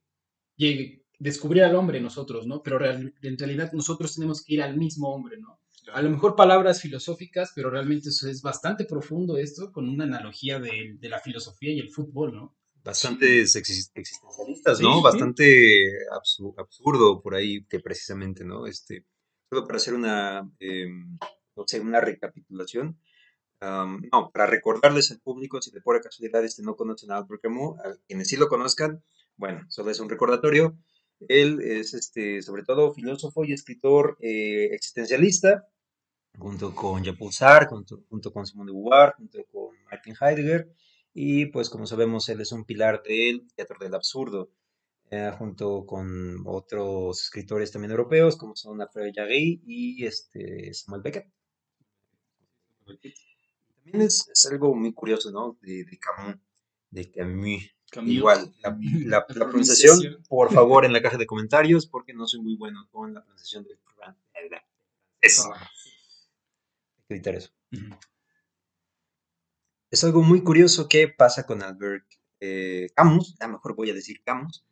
llegue 0.55 1.05
descubrir 1.19 1.63
al 1.63 1.75
hombre 1.75 2.01
nosotros, 2.01 2.47
¿no? 2.47 2.63
Pero 2.63 2.79
real- 2.79 3.13
en 3.21 3.37
realidad 3.37 3.71
nosotros 3.73 4.15
tenemos 4.15 4.43
que 4.43 4.55
ir 4.55 4.63
al 4.63 4.77
mismo 4.77 5.13
hombre, 5.13 5.37
¿no? 5.39 5.59
A 5.93 6.01
lo 6.01 6.09
mejor 6.09 6.35
palabras 6.35 6.81
filosóficas, 6.81 7.51
pero 7.55 7.69
realmente 7.69 8.09
eso 8.09 8.27
es 8.29 8.41
bastante 8.41 8.85
profundo 8.85 9.37
esto, 9.37 9.71
con 9.71 9.89
una 9.89 10.05
analogía 10.05 10.59
de, 10.59 10.95
de 10.99 11.09
la 11.09 11.19
filosofía 11.19 11.71
y 11.73 11.79
el 11.79 11.91
fútbol, 11.91 12.35
¿no? 12.35 12.55
Bastante 12.83 13.41
exis- 13.41 13.91
existencialistas, 13.93 14.79
¿no? 14.81 14.89
Sí, 14.93 14.97
sí. 14.97 15.03
Bastante 15.03 15.43
absu- 16.11 16.53
absurdo 16.57 17.21
por 17.21 17.35
ahí 17.35 17.63
que 17.65 17.79
precisamente, 17.79 18.43
¿no? 18.45 18.65
Este, 18.67 19.05
solo 19.49 19.65
para 19.65 19.77
hacer 19.77 19.93
una, 19.93 20.49
em, 20.59 21.17
no 21.55 21.63
sé, 21.67 21.79
una 21.79 21.99
recapitulación. 22.01 22.99
am, 23.61 24.01
no, 24.13 24.31
para 24.31 24.45
recordarles 24.45 25.11
al 25.11 25.19
público, 25.19 25.61
si 25.61 25.69
de 25.71 25.81
pura 25.81 25.99
casualidad 25.99 26.45
este 26.45 26.63
no 26.63 26.77
conocen 26.77 27.11
a 27.11 27.17
Albert 27.17 27.41
Camus, 27.41 27.77
a 27.79 27.93
quienes 28.07 28.29
sí 28.29 28.37
lo 28.37 28.47
conozcan, 28.47 29.03
bueno, 29.35 29.65
solo 29.69 29.91
es 29.91 29.99
un 29.99 30.09
recordatorio. 30.09 30.77
Él 31.27 31.59
es, 31.61 31.93
este, 31.93 32.41
sobre 32.41 32.63
todo, 32.63 32.93
filósofo 32.93 33.43
y 33.43 33.51
escritor 33.51 34.17
eh, 34.21 34.69
existencialista, 34.71 35.67
junto 36.37 36.73
con 36.73 37.03
Jean-Paul 37.03 37.33
Sartre, 37.33 37.67
junto, 37.67 38.01
junto 38.09 38.31
con 38.31 38.45
Simone 38.45 38.71
de 38.71 38.77
Beauvoir, 38.77 39.13
junto 39.17 39.43
con 39.51 39.75
Martin 39.91 40.15
Heidegger, 40.21 40.69
y 41.21 41.47
pues 41.47 41.69
como 41.69 41.85
sabemos, 41.85 42.29
él 42.29 42.39
es 42.39 42.51
un 42.53 42.63
pilar 42.63 43.03
del 43.03 43.45
teatro 43.55 43.75
del 43.79 43.93
absurdo, 43.93 44.51
eh, 45.11 45.31
junto 45.37 45.85
con 45.85 46.43
otros 46.45 47.21
escritores 47.23 47.71
también 47.71 47.91
europeos, 47.91 48.37
como 48.37 48.55
son 48.55 48.81
Alfred 48.81 49.11
Jarry 49.15 49.61
y 49.65 50.05
este, 50.05 50.73
Samuel 50.73 51.01
Beckett. 51.01 51.27
También 52.85 54.01
es, 54.07 54.29
es 54.31 54.45
algo 54.51 54.75
muy 54.75 54.93
curioso, 54.93 55.31
¿no? 55.31 55.57
De, 55.61 55.83
de 55.83 55.97
Camus, 55.99 56.35
de 56.91 57.11
Camus. 57.11 57.63
Camus. 57.91 58.11
Igual, 58.11 58.53
la, 58.61 58.69
Camus. 58.69 58.85
la- 59.05 59.25
La 59.27 59.35
la 59.35 59.45
pronunciación, 59.49 60.23
por 60.27 60.53
favor, 60.53 60.85
en 60.85 60.93
la 60.93 61.01
caja 61.01 61.17
de 61.17 61.25
comentarios, 61.25 61.87
porque 61.87 62.13
no 62.13 62.27
soy 62.27 62.41
muy 62.41 62.55
bueno 62.55 62.87
con 62.91 63.13
la 63.13 63.21
pronunciación 63.23 63.63
del 63.65 63.77
programa. 63.79 64.17
Es, 65.21 65.39
hay 65.45 65.51
Ah, 65.53 65.69
que 67.07 67.13
evitar 67.15 67.35
eso. 67.35 67.49
Es 69.91 70.03
algo 70.03 70.21
muy 70.21 70.43
curioso 70.43 70.87
que 70.87 71.07
pasa 71.07 71.45
con 71.47 71.63
Albert 71.63 72.05
eh, 72.39 72.89
Camus, 72.95 73.35
a 73.39 73.47
lo 73.47 73.53
mejor 73.53 73.75
voy 73.75 73.89
a 73.89 73.93
decir 73.95 74.21
Camus, 74.23 74.63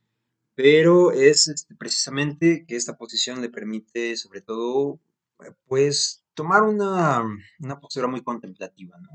pero 0.53 1.11
es 1.11 1.47
este, 1.47 1.75
precisamente 1.75 2.65
que 2.67 2.75
esta 2.75 2.97
posición 2.97 3.41
le 3.41 3.49
permite, 3.49 4.15
sobre 4.15 4.41
todo, 4.41 4.99
pues, 5.65 6.23
tomar 6.35 6.63
una, 6.63 7.23
una 7.59 7.79
postura 7.79 8.07
muy 8.07 8.21
contemplativa, 8.23 8.97
¿no? 8.99 9.09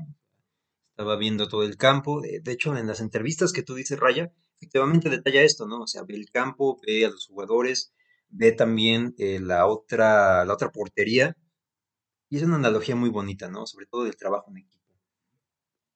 Estaba 0.91 1.15
viendo 1.15 1.47
todo 1.47 1.63
el 1.63 1.77
campo, 1.77 2.21
de, 2.21 2.41
de 2.41 2.51
hecho, 2.51 2.75
en 2.75 2.85
las 2.85 2.99
entrevistas 2.99 3.53
que 3.53 3.63
tú 3.63 3.73
dices, 3.73 3.99
Raya, 3.99 4.31
efectivamente 4.57 5.09
detalla 5.09 5.41
esto, 5.41 5.67
¿no? 5.67 5.83
O 5.83 5.87
sea, 5.87 6.03
ve 6.03 6.15
el 6.15 6.29
campo, 6.31 6.79
ve 6.85 7.05
a 7.05 7.09
los 7.09 7.27
jugadores, 7.27 7.93
ve 8.29 8.51
también 8.51 9.15
eh, 9.17 9.39
la 9.39 9.67
otra, 9.67 10.43
la 10.43 10.53
otra 10.53 10.71
portería, 10.71 11.37
y 12.29 12.37
es 12.37 12.43
una 12.43 12.57
analogía 12.57 12.95
muy 12.95 13.09
bonita, 13.09 13.49
¿no? 13.49 13.65
Sobre 13.65 13.85
todo 13.85 14.03
del 14.03 14.17
trabajo 14.17 14.51
en 14.51 14.57
equipo. 14.57 14.82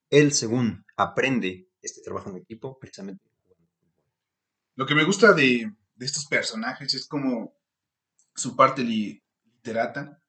Él, 0.09 0.33
según 0.33 0.85
aprende 0.97 1.69
este 1.81 2.01
trabajo 2.01 2.29
en 2.29 2.37
equipo, 2.37 2.77
precisamente. 2.79 3.23
Lo 4.75 4.85
que 4.85 4.95
me 4.95 5.03
gusta 5.03 5.33
de, 5.33 5.73
de 5.95 6.05
estos 6.05 6.25
personajes 6.25 6.93
es 6.93 7.07
como 7.07 7.53
su 8.35 8.55
parte 8.55 8.83
li- 8.83 9.23
literata 9.45 10.21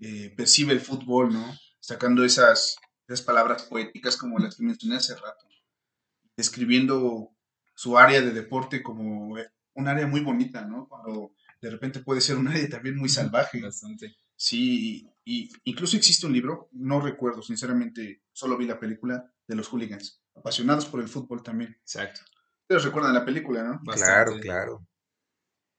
eh, 0.00 0.34
percibe 0.36 0.72
el 0.74 0.80
fútbol, 0.80 1.32
¿no? 1.32 1.54
Sacando 1.80 2.24
esas, 2.24 2.76
esas 3.08 3.22
palabras 3.22 3.64
poéticas 3.64 4.16
como 4.16 4.38
las 4.38 4.56
que 4.56 4.64
mencioné 4.64 4.96
hace 4.96 5.14
rato, 5.16 5.46
describiendo 6.36 7.30
su 7.74 7.98
área 7.98 8.20
de 8.22 8.32
deporte 8.32 8.82
como 8.82 9.38
eh, 9.38 9.48
un 9.74 9.88
área 9.88 10.06
muy 10.06 10.20
bonita, 10.20 10.64
¿no? 10.66 10.88
Cuando 10.88 11.32
de 11.60 11.70
repente 11.70 12.00
puede 12.00 12.20
ser 12.20 12.36
un 12.38 12.48
área 12.48 12.68
también 12.68 12.96
muy 12.96 13.08
salvaje. 13.08 13.60
Bastante. 13.62 14.16
Sí, 14.36 15.08
y 15.24 15.50
incluso 15.64 15.96
existe 15.96 16.26
un 16.26 16.32
libro, 16.32 16.68
no 16.72 17.00
recuerdo, 17.00 17.42
sinceramente, 17.42 18.22
solo 18.32 18.56
vi 18.56 18.66
la 18.66 18.78
película 18.78 19.32
de 19.48 19.56
los 19.56 19.68
hooligans, 19.68 20.22
apasionados 20.34 20.86
por 20.86 21.00
el 21.00 21.08
fútbol 21.08 21.42
también. 21.42 21.76
Exacto. 21.80 22.20
Ustedes 22.62 22.84
recuerdan 22.84 23.14
la 23.14 23.24
película, 23.24 23.62
¿no? 23.62 23.80
Claro, 23.80 24.00
Bastante. 24.32 24.40
claro. 24.40 24.86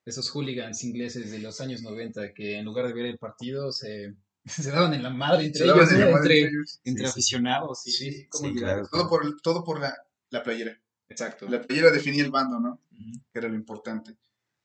Esos 0.06 0.30
hooligans 0.30 0.84
ingleses 0.84 1.32
de 1.32 1.40
los 1.40 1.60
años 1.60 1.82
90 1.82 2.34
que 2.34 2.58
en 2.58 2.66
lugar 2.66 2.88
de 2.88 2.94
ver 2.94 3.06
el 3.06 3.18
partido 3.18 3.72
se, 3.72 4.16
se 4.46 4.72
daban 4.72 4.94
en 4.94 5.04
la 5.04 5.10
madre 5.10 5.46
entre 5.46 5.66
Se 5.66 5.72
ellos, 5.72 5.92
en 5.92 6.00
la 6.00 6.06
¿no? 6.06 6.12
madre 6.14 6.40
entre, 6.40 6.40
entre 6.40 6.50
ellos. 6.50 6.80
entre 6.86 7.04
Sí, 7.06 7.08
sí. 7.08 7.12
aficionados. 7.12 7.82
Sí, 7.84 8.28
Sí, 8.32 8.54
claro. 8.56 8.88
Todo 8.90 9.10
por, 9.10 9.42
todo 9.42 9.64
por 9.64 9.80
la, 9.82 9.96
la 10.30 10.44
playera. 10.44 10.80
Exacto. 11.10 11.48
La 11.50 11.62
playera 11.62 11.92
definía 11.92 12.24
el 12.24 12.32
bando, 12.32 12.60
¿no? 12.60 12.82
Que 13.32 13.40
era 13.40 13.50
lo 13.50 13.56
importante. 13.56 14.18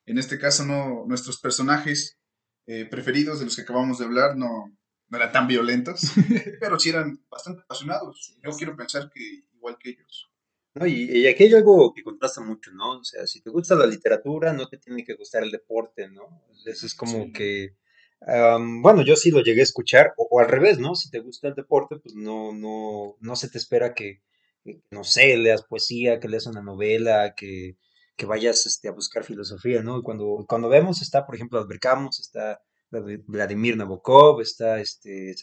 En 0.06 0.18
este 0.18 0.38
caso, 0.38 0.64
no, 0.64 1.04
nuestros 1.06 1.38
personajes 1.40 2.18
eh, 2.66 2.86
preferidos 2.86 3.38
de 3.38 3.46
los 3.46 3.56
que 3.56 3.62
acabamos 3.62 3.98
de 3.98 4.04
hablar 4.06 4.36
no, 4.36 4.76
no 5.08 5.16
eran 5.16 5.32
tan 5.32 5.46
violentos, 5.48 6.00
pero 6.60 6.78
sí 6.78 6.90
eran 6.90 7.24
bastante 7.30 7.62
apasionados. 7.62 8.36
Yo 8.42 8.50
quiero 8.52 8.76
pensar 8.76 9.10
que 9.12 9.20
igual 9.54 9.76
que 9.78 9.90
ellos. 9.90 10.28
No, 10.74 10.86
y, 10.86 11.02
y 11.04 11.26
aquí 11.26 11.44
hay 11.44 11.54
algo 11.54 11.92
que 11.92 12.02
contrasta 12.02 12.40
mucho, 12.40 12.70
¿no? 12.72 12.98
O 13.00 13.04
sea, 13.04 13.26
si 13.26 13.42
te 13.42 13.50
gusta 13.50 13.74
la 13.74 13.86
literatura, 13.86 14.54
no 14.54 14.68
te 14.68 14.78
tiene 14.78 15.04
que 15.04 15.14
gustar 15.14 15.42
el 15.42 15.50
deporte, 15.50 16.08
¿no? 16.08 16.42
Eso 16.64 16.86
es 16.86 16.94
como 16.94 17.24
Sí. 17.26 17.32
que, 17.32 17.76
am, 18.26 18.80
bueno, 18.80 19.02
yo 19.04 19.14
sí 19.16 19.30
lo 19.30 19.42
llegué 19.42 19.60
a 19.60 19.64
escuchar, 19.64 20.14
o, 20.16 20.26
o 20.30 20.40
al 20.40 20.48
revés, 20.48 20.78
¿no? 20.78 20.94
Si 20.94 21.10
te 21.10 21.20
gusta 21.20 21.48
el 21.48 21.54
deporte, 21.54 21.96
pues 22.02 22.14
no, 22.14 22.54
no, 22.54 23.16
no 23.20 23.36
se 23.36 23.50
te 23.50 23.58
espera 23.58 23.92
que, 23.92 24.22
que, 24.64 24.80
no 24.90 25.04
sé, 25.04 25.36
leas 25.36 25.62
poesía, 25.64 26.18
que 26.20 26.28
leas 26.28 26.46
una 26.46 26.62
novela, 26.62 27.34
que, 27.36 27.76
que 28.16 28.26
vayas 28.26 28.66
este, 28.66 28.88
a 28.88 28.92
buscar 28.92 29.24
filosofía, 29.24 29.82
¿no? 29.82 30.02
Cuando, 30.02 30.44
cuando 30.48 30.68
vemos, 30.68 31.02
está, 31.02 31.24
por 31.26 31.34
ejemplo, 31.34 31.58
Albert 31.58 31.80
Camus, 31.80 32.20
está 32.20 32.60
Vlad- 32.90 33.22
Vladimir 33.26 33.76
Nabokov, 33.76 34.40
está 34.40 34.80
este, 34.80 35.34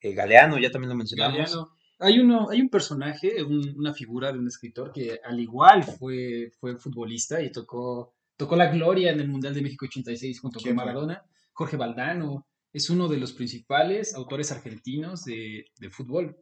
eh, 0.00 0.12
Galeano, 0.14 0.58
ya 0.58 0.70
también 0.70 0.90
lo 0.90 0.96
mencionamos. 0.96 1.38
Galeano. 1.38 1.76
Hay, 2.00 2.18
uno, 2.18 2.50
hay 2.50 2.60
un 2.60 2.68
personaje, 2.68 3.42
un- 3.44 3.74
una 3.76 3.94
figura 3.94 4.32
de 4.32 4.38
un 4.38 4.48
escritor 4.48 4.92
que 4.92 5.20
al 5.22 5.38
igual 5.38 5.84
fue, 5.84 6.50
fue 6.58 6.76
futbolista 6.76 7.40
y 7.40 7.52
tocó, 7.52 8.14
tocó 8.36 8.56
la 8.56 8.66
gloria 8.72 9.12
en 9.12 9.20
el 9.20 9.28
Mundial 9.28 9.54
de 9.54 9.62
México 9.62 9.86
86 9.86 10.40
junto 10.40 10.58
con. 10.58 10.74
Maradona. 10.74 11.24
Jorge 11.52 11.76
Valdano 11.76 12.48
es 12.72 12.90
uno 12.90 13.06
de 13.06 13.18
los 13.18 13.32
principales 13.34 14.14
autores 14.16 14.50
argentinos 14.50 15.24
de, 15.24 15.66
de 15.78 15.90
fútbol. 15.90 16.36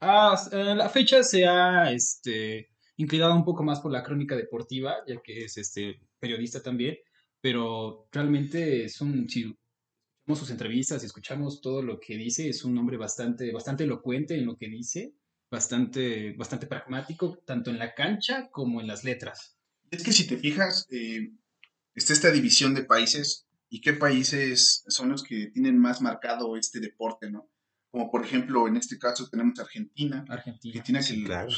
Ah, 0.00 0.34
a 0.50 0.56
la 0.74 0.88
fecha 0.88 1.22
se 1.22 1.46
ha 1.46 1.92
este, 1.92 2.70
inclinado 2.96 3.34
un 3.34 3.44
poco 3.44 3.62
más 3.62 3.80
por 3.80 3.92
la 3.92 4.02
crónica 4.02 4.36
deportiva, 4.36 4.96
ya 5.06 5.20
que 5.22 5.44
es 5.44 5.56
este, 5.58 6.00
periodista 6.18 6.62
también, 6.62 6.96
pero 7.40 8.08
realmente 8.12 8.84
es 8.84 9.00
un, 9.00 9.28
si 9.28 9.40
escuchamos 9.42 10.38
sus 10.38 10.50
entrevistas 10.50 11.02
y 11.02 11.06
escuchamos 11.06 11.60
todo 11.60 11.82
lo 11.82 12.00
que 12.00 12.16
dice, 12.16 12.48
es 12.48 12.64
un 12.64 12.76
hombre 12.78 12.96
bastante, 12.96 13.52
bastante 13.52 13.84
elocuente 13.84 14.36
en 14.36 14.46
lo 14.46 14.56
que 14.56 14.68
dice, 14.68 15.14
bastante, 15.50 16.32
bastante 16.32 16.66
pragmático, 16.66 17.38
tanto 17.44 17.70
en 17.70 17.78
la 17.78 17.94
cancha 17.94 18.48
como 18.50 18.80
en 18.80 18.86
las 18.86 19.04
letras. 19.04 19.58
Es 19.90 20.02
que 20.02 20.12
si 20.12 20.26
te 20.26 20.38
fijas, 20.38 20.86
eh, 20.90 21.30
está 21.94 22.12
esta 22.12 22.30
división 22.30 22.74
de 22.74 22.84
países 22.84 23.46
y 23.68 23.80
qué 23.80 23.92
países 23.92 24.84
son 24.88 25.10
los 25.10 25.22
que 25.22 25.48
tienen 25.48 25.78
más 25.78 26.00
marcado 26.00 26.56
este 26.56 26.80
deporte, 26.80 27.30
¿no? 27.30 27.50
Como 27.90 28.10
por 28.10 28.24
ejemplo, 28.24 28.66
en 28.66 28.76
este 28.76 28.98
caso 28.98 29.28
tenemos 29.28 29.58
Argentina, 29.58 30.24
Argentina. 30.28 30.80
Argentina 30.80 30.98
que 31.00 31.04
Sí, 31.04 31.24
claro. 31.24 31.50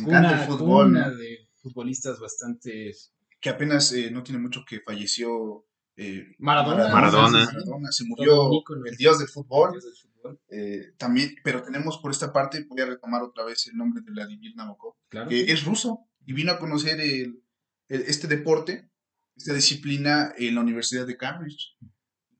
Le 0.00 0.04
Cuna- 0.06 0.18
encanta 0.20 0.42
el 0.42 0.48
fútbol, 0.48 0.86
cuna 0.86 1.08
¿no? 1.08 1.16
de 1.16 1.48
futbolistas 1.56 2.18
bastante... 2.20 2.92
que 3.40 3.50
apenas 3.50 3.92
eh, 3.92 4.10
no 4.10 4.22
tiene 4.22 4.40
mucho 4.40 4.64
que 4.66 4.80
falleció 4.80 5.64
eh, 5.96 6.34
Maradona. 6.38 6.88
Maradona. 6.88 7.44
Maradona, 7.46 7.92
se 7.92 8.04
murió 8.04 8.50
el 8.86 8.96
dios 8.96 9.18
del 9.18 9.28
fútbol. 9.28 9.72
Dios 9.72 9.84
del 9.84 9.94
fútbol, 9.94 10.40
eh, 10.48 10.92
también, 10.96 11.34
pero 11.44 11.62
tenemos 11.62 11.98
por 11.98 12.10
esta 12.12 12.32
parte, 12.32 12.64
voy 12.68 12.80
a 12.80 12.86
retomar 12.86 13.22
otra 13.22 13.44
vez 13.44 13.66
el 13.66 13.76
nombre 13.76 14.02
de 14.02 14.10
Vladimir 14.10 14.54
Nabokov, 14.56 14.94
Claro. 15.08 15.28
que 15.28 15.52
es 15.52 15.64
ruso 15.64 16.06
y 16.24 16.32
vino 16.32 16.52
a 16.52 16.58
conocer 16.58 17.00
el- 17.00 17.42
el- 17.88 18.02
este 18.02 18.26
deporte, 18.28 18.88
esta 19.36 19.52
disciplina 19.54 20.32
en 20.38 20.54
la 20.54 20.60
Universidad 20.62 21.06
de 21.06 21.16
Cambridge. 21.16 21.76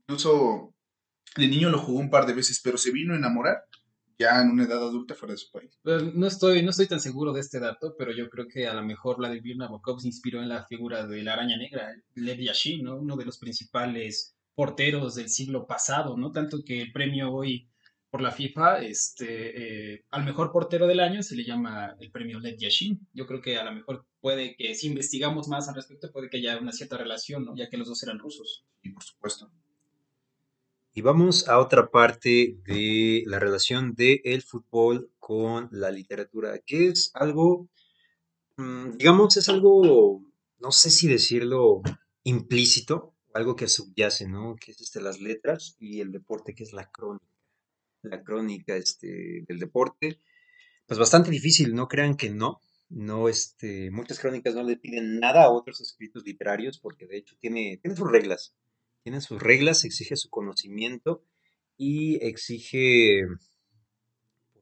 Incluso 0.00 0.74
de 1.36 1.48
niño 1.48 1.70
lo 1.70 1.78
jugó 1.78 1.98
un 1.98 2.10
par 2.10 2.26
de 2.26 2.34
veces, 2.34 2.60
pero 2.62 2.76
se 2.78 2.90
vino 2.92 3.14
a 3.14 3.16
enamorar 3.16 3.64
ya 4.22 4.40
en 4.40 4.50
una 4.50 4.64
edad 4.64 4.78
adulta 4.78 5.14
fuera 5.14 5.32
de 5.32 5.38
su 5.38 5.50
país. 5.50 5.78
Pues, 5.82 6.14
no, 6.14 6.26
estoy, 6.26 6.62
no 6.62 6.70
estoy 6.70 6.86
tan 6.86 7.00
seguro 7.00 7.32
de 7.32 7.40
este 7.40 7.60
dato, 7.60 7.94
pero 7.98 8.12
yo 8.12 8.28
creo 8.28 8.46
que 8.48 8.66
a 8.66 8.74
lo 8.74 8.82
mejor 8.82 9.18
Vladimir 9.18 9.56
Nabokov 9.56 10.00
se 10.00 10.08
inspiró 10.08 10.42
en 10.42 10.48
la 10.48 10.64
figura 10.66 11.06
de 11.06 11.22
la 11.22 11.34
araña 11.34 11.56
negra, 11.56 11.90
Lev 12.14 12.38
Yashin, 12.38 12.84
¿no? 12.84 12.96
uno 12.96 13.16
de 13.16 13.24
los 13.24 13.38
principales 13.38 14.36
porteros 14.54 15.14
del 15.14 15.28
siglo 15.28 15.66
pasado, 15.66 16.16
¿no? 16.16 16.30
Tanto 16.30 16.58
que 16.64 16.80
el 16.82 16.92
premio 16.92 17.32
hoy 17.32 17.68
por 18.10 18.20
la 18.20 18.30
FIFA, 18.30 18.82
este, 18.82 19.94
eh, 19.94 20.04
al 20.10 20.24
mejor 20.24 20.52
portero 20.52 20.86
del 20.86 21.00
año 21.00 21.22
se 21.22 21.34
le 21.34 21.44
llama 21.44 21.96
el 21.98 22.10
premio 22.10 22.38
Lev 22.40 22.58
Yashin. 22.58 23.08
Yo 23.14 23.26
creo 23.26 23.40
que 23.40 23.56
a 23.56 23.64
lo 23.64 23.72
mejor 23.72 24.06
puede 24.20 24.54
que, 24.54 24.74
si 24.74 24.88
investigamos 24.88 25.48
más 25.48 25.66
al 25.68 25.76
respecto, 25.76 26.12
puede 26.12 26.28
que 26.28 26.36
haya 26.36 26.58
una 26.58 26.72
cierta 26.72 26.98
relación, 26.98 27.46
¿no? 27.46 27.56
Ya 27.56 27.70
que 27.70 27.78
los 27.78 27.88
dos 27.88 28.02
eran 28.02 28.18
rusos. 28.18 28.66
Y 28.82 28.90
por 28.90 29.02
supuesto, 29.02 29.50
Y 30.94 31.00
vamos 31.00 31.48
a 31.48 31.58
otra 31.58 31.90
parte 31.90 32.58
de 32.66 33.24
la 33.26 33.38
relación 33.38 33.94
del 33.94 34.42
fútbol 34.42 35.10
con 35.18 35.68
la 35.72 35.90
literatura, 35.90 36.58
que 36.58 36.88
es 36.88 37.10
algo, 37.14 37.68
mm, 38.56 38.98
digamos, 38.98 39.36
es 39.36 39.48
algo 39.48 40.22
no 40.62 40.70
sé 40.70 40.90
si 40.90 41.08
decirlo 41.08 41.82
implícito, 42.22 43.14
algo 43.34 43.56
que 43.56 43.68
subyace, 43.68 44.28
¿no? 44.28 44.54
Que 44.56 44.70
es 44.70 44.80
este, 44.80 45.00
las 45.00 45.20
letras 45.20 45.76
y 45.80 46.00
el 46.00 46.12
deporte, 46.12 46.54
que 46.54 46.62
es 46.62 46.72
la 46.72 46.88
crónica. 46.90 47.26
La 48.02 48.22
crónica 48.22 48.76
este, 48.76 49.44
del 49.46 49.58
deporte, 49.58 50.20
pues 50.86 50.98
bastante 50.98 51.30
difícil, 51.30 51.74
no 51.74 51.88
crean 51.88 52.16
que 52.16 52.30
no. 52.30 52.60
No, 52.88 53.28
este, 53.28 53.90
muchas 53.90 54.20
crónicas 54.20 54.54
no 54.54 54.62
le 54.62 54.76
piden 54.76 55.18
nada 55.18 55.44
a 55.44 55.50
otros 55.50 55.80
escritos 55.80 56.24
literarios 56.24 56.78
porque 56.78 57.06
de 57.06 57.16
hecho 57.16 57.36
tiene, 57.40 57.78
tiene 57.78 57.96
sus 57.96 58.10
reglas. 58.10 58.54
Tiene 59.02 59.20
sus 59.20 59.42
reglas, 59.42 59.84
exige 59.84 60.16
su 60.16 60.30
conocimiento 60.30 61.24
y 61.76 62.24
exige, 62.24 63.22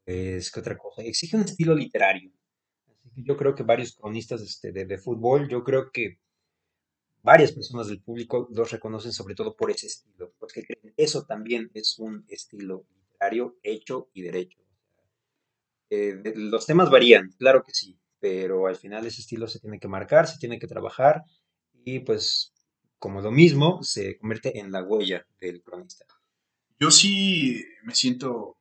pues, 0.04 0.50
¿qué 0.50 0.60
otra 0.60 0.78
cosa? 0.78 1.02
Exige 1.02 1.36
un 1.36 1.42
estilo 1.42 1.74
literario. 1.74 2.32
Yo 3.16 3.36
creo 3.36 3.54
que 3.54 3.62
varios 3.62 3.96
cronistas 3.96 4.40
este, 4.42 4.72
de, 4.72 4.86
de 4.86 4.98
fútbol, 4.98 5.48
yo 5.48 5.62
creo 5.62 5.90
que 5.92 6.18
varias 7.22 7.52
personas 7.52 7.88
del 7.88 8.02
público 8.02 8.48
los 8.50 8.70
reconocen 8.70 9.12
sobre 9.12 9.34
todo 9.34 9.54
por 9.54 9.70
ese 9.70 9.86
estilo, 9.86 10.32
porque 10.38 10.64
creen 10.64 10.94
eso 10.96 11.24
también 11.24 11.70
es 11.74 11.98
un 11.98 12.24
estilo 12.28 12.86
literario 12.94 13.58
hecho 13.62 14.08
y 14.14 14.22
derecho. 14.22 14.58
Eh, 15.90 16.22
los 16.36 16.66
temas 16.66 16.90
varían, 16.90 17.30
claro 17.38 17.62
que 17.64 17.72
sí, 17.74 17.98
pero 18.20 18.66
al 18.66 18.76
final 18.76 19.06
ese 19.06 19.20
estilo 19.20 19.48
se 19.48 19.60
tiene 19.60 19.80
que 19.80 19.88
marcar, 19.88 20.26
se 20.26 20.38
tiene 20.38 20.58
que 20.58 20.66
trabajar 20.66 21.24
y 21.84 22.00
pues 22.00 22.52
como 23.00 23.22
lo 23.22 23.30
mismo 23.32 23.82
se 23.82 24.18
convierte 24.18 24.60
en 24.60 24.70
la 24.70 24.82
huella 24.82 25.26
del 25.40 25.62
cronista. 25.62 26.04
Yo 26.78 26.90
sí 26.90 27.64
me 27.82 27.94
siento 27.94 28.58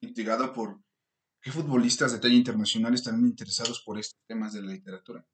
intrigado 0.00 0.52
por 0.52 0.78
qué 1.40 1.50
futbolistas 1.50 2.12
de 2.12 2.18
talla 2.18 2.34
internacional 2.34 2.94
están 2.94 3.18
interesados 3.20 3.82
por 3.82 3.98
estos 3.98 4.20
temas 4.26 4.52
de 4.52 4.60
la 4.60 4.72
literatura. 4.72 5.26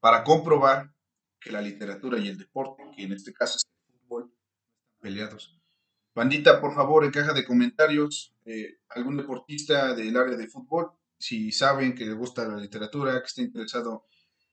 Para 0.00 0.22
comprobar 0.22 0.94
que 1.40 1.50
la 1.50 1.60
literatura 1.60 2.18
y 2.18 2.28
el 2.28 2.38
deporte, 2.38 2.84
que 2.96 3.02
en 3.02 3.12
este 3.12 3.32
caso 3.32 3.58
es 3.58 3.64
el 3.64 4.00
fútbol, 4.00 4.32
peleados. 5.00 5.60
Bandita, 6.14 6.60
por 6.60 6.74
favor, 6.74 7.04
en 7.04 7.10
caja 7.10 7.32
de 7.32 7.44
comentarios, 7.44 8.32
eh, 8.44 8.78
algún 8.90 9.16
deportista 9.16 9.92
del 9.94 10.16
área 10.16 10.36
de 10.36 10.46
fútbol, 10.46 10.92
si 11.18 11.50
saben 11.50 11.96
que 11.96 12.06
les 12.06 12.14
gusta 12.14 12.46
la 12.46 12.58
literatura, 12.58 13.18
que 13.20 13.26
está 13.26 13.42
interesado 13.42 14.06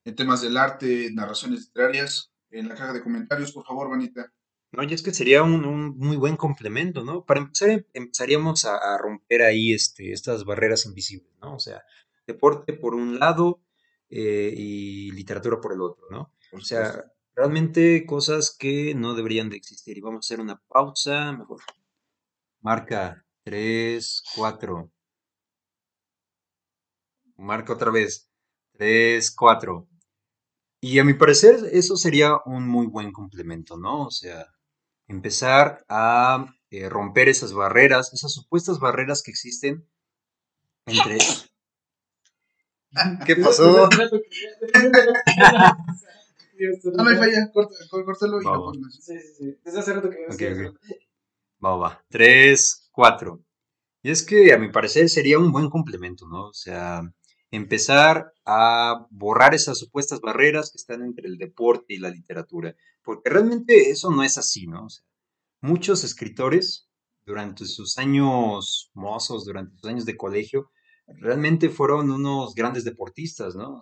en 0.04 0.16
temas 0.16 0.42
del 0.42 0.58
arte, 0.58 1.12
narraciones 1.12 1.60
literarias, 1.68 2.29
en 2.52 2.68
la 2.70 2.76
caja 2.76 2.94
de 2.94 3.02
comentarios, 3.04 3.52
por 3.52 3.66
favor, 3.66 3.90
Bandita. 3.90 4.32
No, 4.72 4.84
y 4.84 4.94
es 4.94 5.02
que 5.02 5.14
sería 5.14 5.42
un, 5.44 5.66
un 5.66 5.98
muy 5.98 6.16
buen 6.18 6.38
complemento, 6.38 7.04
¿no? 7.04 7.26
Para 7.26 7.40
empezar, 7.42 7.70
em- 7.72 7.86
empezaríamos 7.94 8.66
a, 8.66 8.76
a 8.78 8.98
romper 8.98 9.42
ahí 9.42 9.74
este, 9.74 10.12
estas 10.12 10.46
barreras 10.46 10.86
invisibles, 10.86 11.32
¿no? 11.42 11.56
O 11.56 11.60
sea, 11.60 11.82
deporte 12.28 12.74
por 12.74 12.94
un 12.96 13.20
lado 13.20 13.62
eh, 14.10 14.54
y 14.56 15.12
literatura 15.12 15.60
por 15.60 15.74
el 15.74 15.82
otro, 15.82 16.06
¿no? 16.12 16.34
O 16.52 16.60
sea, 16.62 17.06
realmente 17.36 18.06
cosas 18.06 18.56
que 18.58 18.94
no 18.96 19.16
deberían 19.16 19.50
de 19.50 19.58
existir. 19.58 19.98
Y 19.98 20.02
vamos 20.02 20.26
a 20.26 20.26
hacer 20.28 20.40
una 20.40 20.62
pausa, 20.68 21.32
mejor. 21.34 21.62
Marca 22.62 23.26
3, 23.44 24.24
4. 24.34 24.90
Marca 27.38 27.74
otra 27.74 27.90
vez. 27.92 28.30
3, 28.74 29.32
4. 29.32 29.88
Y 30.82 31.00
a 31.00 31.04
mi 31.04 31.14
parecer 31.14 31.60
eso 31.72 31.98
sería 31.98 32.38
un 32.46 32.68
muy 32.68 32.88
buen 32.88 33.12
complemento, 33.12 33.78
¿no? 33.78 34.06
O 34.08 34.12
sea, 34.12 34.46
empezar 35.08 35.84
a 35.90 36.46
eh, 36.70 36.88
romper 36.88 37.28
esas 37.30 37.54
barreras, 37.54 38.14
esas 38.14 38.34
supuestas 38.34 38.80
barreras 38.80 39.22
que 39.24 39.32
existen 39.32 39.88
entre... 40.86 41.18
¿Qué 43.26 43.36
pasó? 43.36 43.90
No, 46.84 47.08
hay 47.08 47.16
falla, 47.16 47.50
córtalo 47.54 48.42
y 48.42 48.46
Va, 48.46 48.52
lo 48.52 48.66
pones. 48.66 49.00
Sí, 49.02 49.18
sí, 49.18 49.34
sí. 49.38 49.58
Desde 49.64 49.80
hace 49.80 49.94
rato 49.94 50.10
que 50.10 50.18
Ok, 50.26 50.68
ok. 50.68 50.76
Va, 51.64 51.76
va. 51.78 52.06
3, 52.10 52.90
4. 52.92 53.42
Y 54.04 54.12
es 54.12 54.24
que 54.24 54.52
a 54.54 54.58
mi 54.58 54.70
parecer 54.70 55.10
sería 55.10 55.40
un 55.40 55.54
buen 55.54 55.70
complemento, 55.70 56.28
¿no? 56.28 56.48
O 56.48 56.54
sea, 56.54 57.02
empezar 57.52 58.34
a 58.46 59.08
borrar 59.10 59.54
esas 59.54 59.80
supuestas 59.80 60.22
barreras 60.22 60.72
que 60.72 60.78
están 60.78 61.04
entre 61.04 61.28
el 61.28 61.38
deporte 61.38 61.94
y 61.94 61.98
la 61.98 62.10
literatura, 62.10 62.76
porque 63.04 63.30
realmente 63.30 63.90
eso 63.90 64.12
no 64.12 64.24
es 64.24 64.38
así, 64.38 64.68
¿no? 64.68 64.88
Muchos 65.62 66.04
escritores 66.04 66.88
durante 67.26 67.66
sus 67.66 67.98
años 67.98 68.92
mozos, 68.94 69.46
durante 69.46 69.76
sus 69.76 69.86
años 69.86 70.06
de 70.06 70.18
colegio, 70.18 70.72
realmente 71.08 71.70
fueron 71.70 72.12
unos 72.12 72.56
grandes 72.56 72.84
deportistas, 72.84 73.56
¿no? 73.56 73.80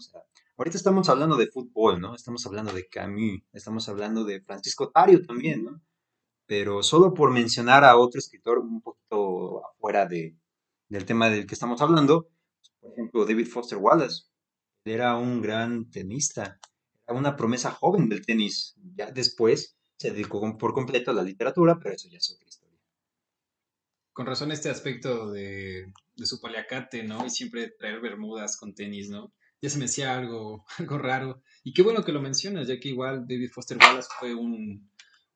Ahorita 0.57 0.77
estamos 0.77 1.09
hablando 1.09 1.35
de 1.35 1.47
fútbol, 1.47 1.99
¿no? 2.01 2.15
Estamos 2.15 2.45
hablando 2.45 2.73
de 2.73 2.87
Camus, 2.87 3.41
estamos 3.53 3.87
hablando 3.89 4.23
de 4.23 4.41
Francisco 4.41 4.89
Tario 4.89 5.21
también, 5.25 5.65
¿no? 5.65 5.81
pero 6.47 6.81
solo 6.81 7.13
por 7.13 7.31
mencionar 7.31 7.83
a 7.83 7.97
otro 7.97 8.19
escritor 8.19 8.57
un 8.59 8.81
poquito 8.81 9.65
afuera 9.67 10.07
de, 10.07 10.35
del 10.89 11.05
tema 11.05 11.29
del 11.29 11.45
que 11.45 11.53
estamos 11.53 11.81
hablando, 11.81 12.29
por 12.87 12.93
ejemplo, 12.93 13.25
David 13.25 13.47
Foster 13.47 13.77
Wallace, 13.77 14.23
era 14.85 15.15
un 15.17 15.41
gran 15.41 15.89
tenista, 15.91 16.59
era 17.05 17.17
una 17.17 17.35
promesa 17.35 17.71
joven 17.71 18.07
del 18.07 18.25
tenis, 18.25 18.75
ya 18.95 19.11
después 19.11 19.77
se 19.97 20.11
dedicó 20.11 20.57
por 20.57 20.73
completo 20.73 21.11
a 21.11 21.13
la 21.13 21.23
literatura, 21.23 21.77
pero 21.81 21.95
eso 21.95 22.07
ya 22.09 22.17
es 22.17 22.31
otra 22.31 22.47
historia. 22.47 22.79
Con 24.13 24.25
razón 24.25 24.51
este 24.51 24.69
aspecto 24.69 25.31
de, 25.31 25.91
de 26.15 26.25
su 26.25 26.39
paliacate, 26.39 27.03
¿no? 27.03 27.25
Y 27.25 27.29
siempre 27.29 27.69
traer 27.69 27.99
bermudas 27.99 28.57
con 28.57 28.73
tenis, 28.73 29.09
¿no? 29.09 29.33
Ya 29.61 29.69
se 29.69 29.77
me 29.77 29.85
hacía 29.85 30.15
algo, 30.15 30.65
algo 30.77 30.97
raro. 30.97 31.41
Y 31.63 31.73
qué 31.73 31.81
bueno 31.81 32.03
que 32.03 32.11
lo 32.11 32.21
mencionas, 32.21 32.67
ya 32.67 32.79
que 32.79 32.89
igual 32.89 33.27
David 33.27 33.51
Foster 33.51 33.77
Wallace 33.77 34.09
fue 34.19 34.33
un, 34.33 34.89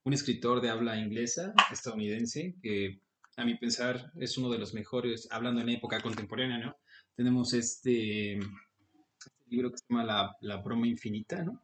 un 0.03 0.13
escritor 0.13 0.61
de 0.61 0.69
habla 0.69 0.97
inglesa, 0.97 1.53
estadounidense, 1.71 2.55
que 2.61 3.01
a 3.37 3.45
mi 3.45 3.55
pensar 3.55 4.11
es 4.19 4.37
uno 4.37 4.49
de 4.49 4.59
los 4.59 4.73
mejores, 4.73 5.27
hablando 5.31 5.61
en 5.61 5.69
época 5.69 6.01
contemporánea, 6.01 6.57
¿no? 6.57 6.75
Tenemos 7.21 7.53
este, 7.53 8.34
este 8.34 9.31
libro 9.45 9.69
que 9.69 9.77
se 9.77 9.86
llama 9.88 10.03
La, 10.03 10.36
La 10.41 10.57
broma 10.57 10.88
infinita, 10.88 11.43
¿no? 11.43 11.62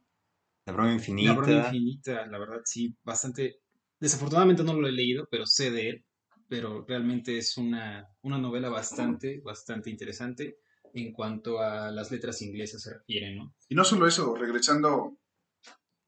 La 0.64 0.72
broma 0.72 0.90
La 0.90 0.94
broma 0.94 0.94
infinita, 0.94 1.66
infinita, 1.66 2.26
la 2.26 2.38
verdad, 2.38 2.60
sí, 2.64 2.94
bastante. 3.02 3.56
Desafortunadamente 3.98 4.62
no 4.62 4.74
lo 4.74 4.86
he 4.86 4.92
leído, 4.92 5.26
pero 5.28 5.46
sé 5.46 5.72
de 5.72 5.88
él. 5.88 6.04
Pero 6.46 6.84
realmente 6.86 7.38
es 7.38 7.56
una, 7.58 8.08
una 8.22 8.38
novela 8.38 8.68
bastante, 8.68 9.40
bastante 9.40 9.90
interesante 9.90 10.58
en 10.94 11.12
cuanto 11.12 11.58
a 11.58 11.90
las 11.90 12.12
letras 12.12 12.40
inglesas 12.40 12.80
se 12.80 12.94
refiere, 12.94 13.34
¿no? 13.34 13.52
Y 13.68 13.74
no 13.74 13.82
solo 13.82 14.06
eso, 14.06 14.36
regresando 14.36 15.18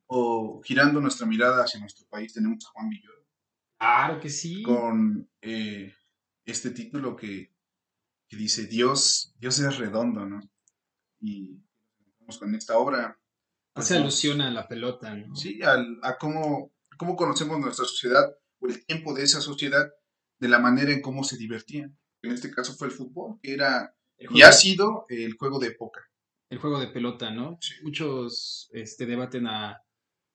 o 0.06 0.62
girando 0.62 1.00
nuestra 1.00 1.26
mirada 1.26 1.64
hacia 1.64 1.80
nuestro 1.80 2.06
país, 2.06 2.32
tenemos 2.32 2.64
a 2.66 2.70
Juan 2.70 2.88
Villoro 2.88 3.26
Claro 3.76 4.20
que 4.20 4.30
sí. 4.30 4.62
con 4.62 5.28
eh, 5.42 5.92
este 6.44 6.70
título 6.70 7.16
que, 7.16 7.49
que 8.30 8.36
dice 8.36 8.66
Dios, 8.66 9.34
Dios 9.40 9.58
es 9.58 9.76
redondo, 9.76 10.24
¿no? 10.24 10.40
Y 11.20 11.58
vamos 12.20 12.38
con 12.38 12.54
esta 12.54 12.78
obra. 12.78 13.18
Hace 13.74 13.94
pues, 13.94 14.00
alusión 14.02 14.40
a 14.40 14.50
la 14.50 14.68
pelota, 14.68 15.14
¿no? 15.14 15.34
Sí, 15.34 15.60
al- 15.62 15.98
a 16.02 16.16
cómo, 16.16 16.72
cómo 16.96 17.16
conocemos 17.16 17.58
nuestra 17.58 17.84
sociedad 17.84 18.32
o 18.60 18.68
el 18.68 18.86
tiempo 18.86 19.12
de 19.14 19.24
esa 19.24 19.40
sociedad 19.40 19.90
de 20.38 20.48
la 20.48 20.60
manera 20.60 20.92
en 20.92 21.02
cómo 21.02 21.24
se 21.24 21.36
divertían. 21.36 21.98
En 22.22 22.30
este 22.32 22.50
caso 22.50 22.72
fue 22.74 22.86
el 22.86 22.92
fútbol, 22.94 23.38
que 23.42 23.52
era 23.52 23.94
y 24.18 24.42
ha 24.42 24.52
sido 24.52 25.06
el 25.08 25.32
juego 25.36 25.58
de 25.58 25.68
época. 25.68 26.00
el 26.50 26.58
juego 26.58 26.78
de 26.78 26.88
pelota, 26.88 27.30
¿no? 27.30 27.58
Sí. 27.60 27.74
Muchos 27.82 28.70
este, 28.72 29.06
debaten 29.06 29.46
a, 29.48 29.82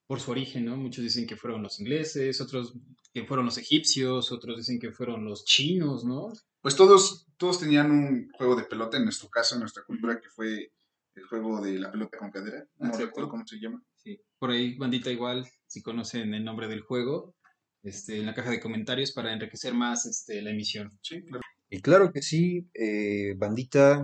por 0.08 0.20
su 0.20 0.32
origen, 0.32 0.65
¿no? 0.65 0.78
Muchos 0.78 1.04
dicen 1.04 1.26
que 1.26 1.36
fueron 1.36 1.63
los 1.63 1.80
ingleses, 1.80 2.39
otros 2.41 2.74
que 3.13 3.26
fueron 3.26 3.46
los 3.46 3.58
egipcios, 3.58 4.32
otros 4.32 4.58
dicen 4.58 4.80
que 4.80 4.91
fueron 4.91 5.26
los 5.26 5.46
chinos, 5.46 6.06
¿no? 6.06 6.32
Pues 6.62 6.76
todos, 6.76 7.28
todos 7.38 7.60
tenían 7.60 7.91
un 7.91 8.30
juego 8.34 8.56
de 8.56 8.63
pelota, 8.63 8.98
en 8.98 9.04
nuestro 9.04 9.30
caso, 9.30 9.56
en 9.56 9.62
nuestra 9.62 9.84
cultura, 9.84 10.20
que 10.20 10.30
fue 10.30 10.72
el 11.15 11.24
juego 11.26 11.62
de 11.62 11.80
la 11.80 11.91
pelota 11.91 12.18
con 12.18 12.32
cadera. 12.32 12.65
No 12.78 12.88
Exacto. 12.88 13.06
recuerdo 13.06 13.30
cómo 13.30 13.48
se 13.48 13.60
llama. 13.60 13.82
Sí. 13.96 14.20
Por 14.38 14.52
ahí, 14.52 14.76
bandita, 14.78 15.12
igual, 15.12 15.48
si 15.65 15.82
conocen 15.82 16.34
el 16.34 16.44
nombre 16.44 16.68
del 16.68 16.82
juego, 16.82 17.36
este, 17.84 18.20
en 18.20 18.26
la 18.26 18.34
caja 18.34 18.50
de 18.50 18.60
comentarios 18.60 19.12
para 19.12 19.32
enriquecer 19.32 19.74
más 19.74 20.06
este, 20.06 20.41
la 20.41 20.52
emisión. 20.52 20.91
Sí, 21.02 21.24
claro. 21.24 21.41
Y 21.70 21.82
claro 21.82 22.12
que 22.12 22.22
sí, 22.22 22.70
eh, 22.74 23.34
bandita, 23.38 24.04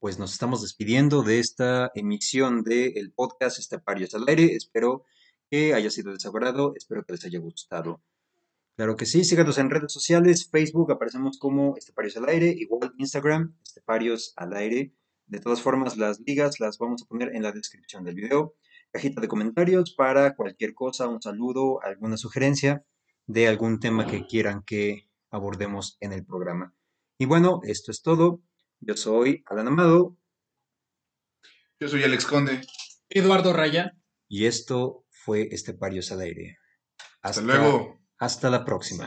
pues 0.00 0.18
nos 0.18 0.32
estamos 0.32 0.62
despidiendo 0.62 1.22
de 1.22 1.40
esta 1.40 1.90
emisión 1.94 2.62
del 2.62 3.12
podcast 3.12 3.58
Esteparios 3.58 4.14
al 4.14 4.24
aire. 4.28 4.54
Espero 4.54 5.04
que 5.50 5.74
haya 5.74 5.90
sido 5.90 6.12
de 6.12 6.20
su 6.20 6.28
agrado, 6.28 6.72
espero 6.76 7.04
que 7.04 7.14
les 7.14 7.24
haya 7.24 7.40
gustado. 7.40 8.00
Claro 8.76 8.94
que 8.94 9.06
sí, 9.06 9.24
síganos 9.24 9.58
en 9.58 9.70
redes 9.70 9.92
sociales, 9.92 10.48
Facebook, 10.48 10.92
aparecemos 10.92 11.38
como 11.38 11.76
Esteparios 11.76 12.16
al 12.16 12.28
aire, 12.28 12.54
igual 12.56 12.92
Instagram, 12.96 13.56
Esteparios 13.64 14.34
al 14.36 14.54
aire. 14.54 14.94
De 15.26 15.40
todas 15.40 15.60
formas, 15.60 15.96
las 15.96 16.20
ligas 16.20 16.60
las 16.60 16.78
vamos 16.78 17.02
a 17.02 17.06
poner 17.06 17.34
en 17.34 17.42
la 17.42 17.50
descripción 17.50 18.04
del 18.04 18.14
video. 18.14 18.54
Cajita 18.92 19.20
de 19.20 19.28
comentarios 19.28 19.94
para 19.94 20.36
cualquier 20.36 20.74
cosa, 20.74 21.08
un 21.08 21.20
saludo, 21.20 21.82
alguna 21.82 22.16
sugerencia 22.16 22.84
de 23.26 23.48
algún 23.48 23.80
tema 23.80 24.06
que 24.06 24.26
quieran 24.26 24.62
que 24.62 25.08
abordemos 25.30 25.96
en 26.00 26.12
el 26.12 26.24
programa. 26.24 26.72
Y 27.18 27.26
bueno, 27.26 27.60
esto 27.64 27.90
es 27.90 28.00
todo. 28.00 28.40
Yo 28.80 28.96
soy 28.96 29.44
Alan 29.46 29.68
Amado. 29.68 30.16
Yo 31.80 31.88
soy 31.88 32.04
Alex 32.04 32.26
Conde. 32.26 32.60
Eduardo 33.08 33.52
Raya. 33.52 33.96
Y 34.28 34.46
esto 34.46 35.04
fue 35.10 35.48
Esteparios 35.52 36.12
al 36.12 36.20
aire. 36.20 36.58
Hasta 37.22 37.40
luego. 37.40 38.00
Hasta 38.18 38.50
la 38.50 38.64
próxima. 38.64 39.06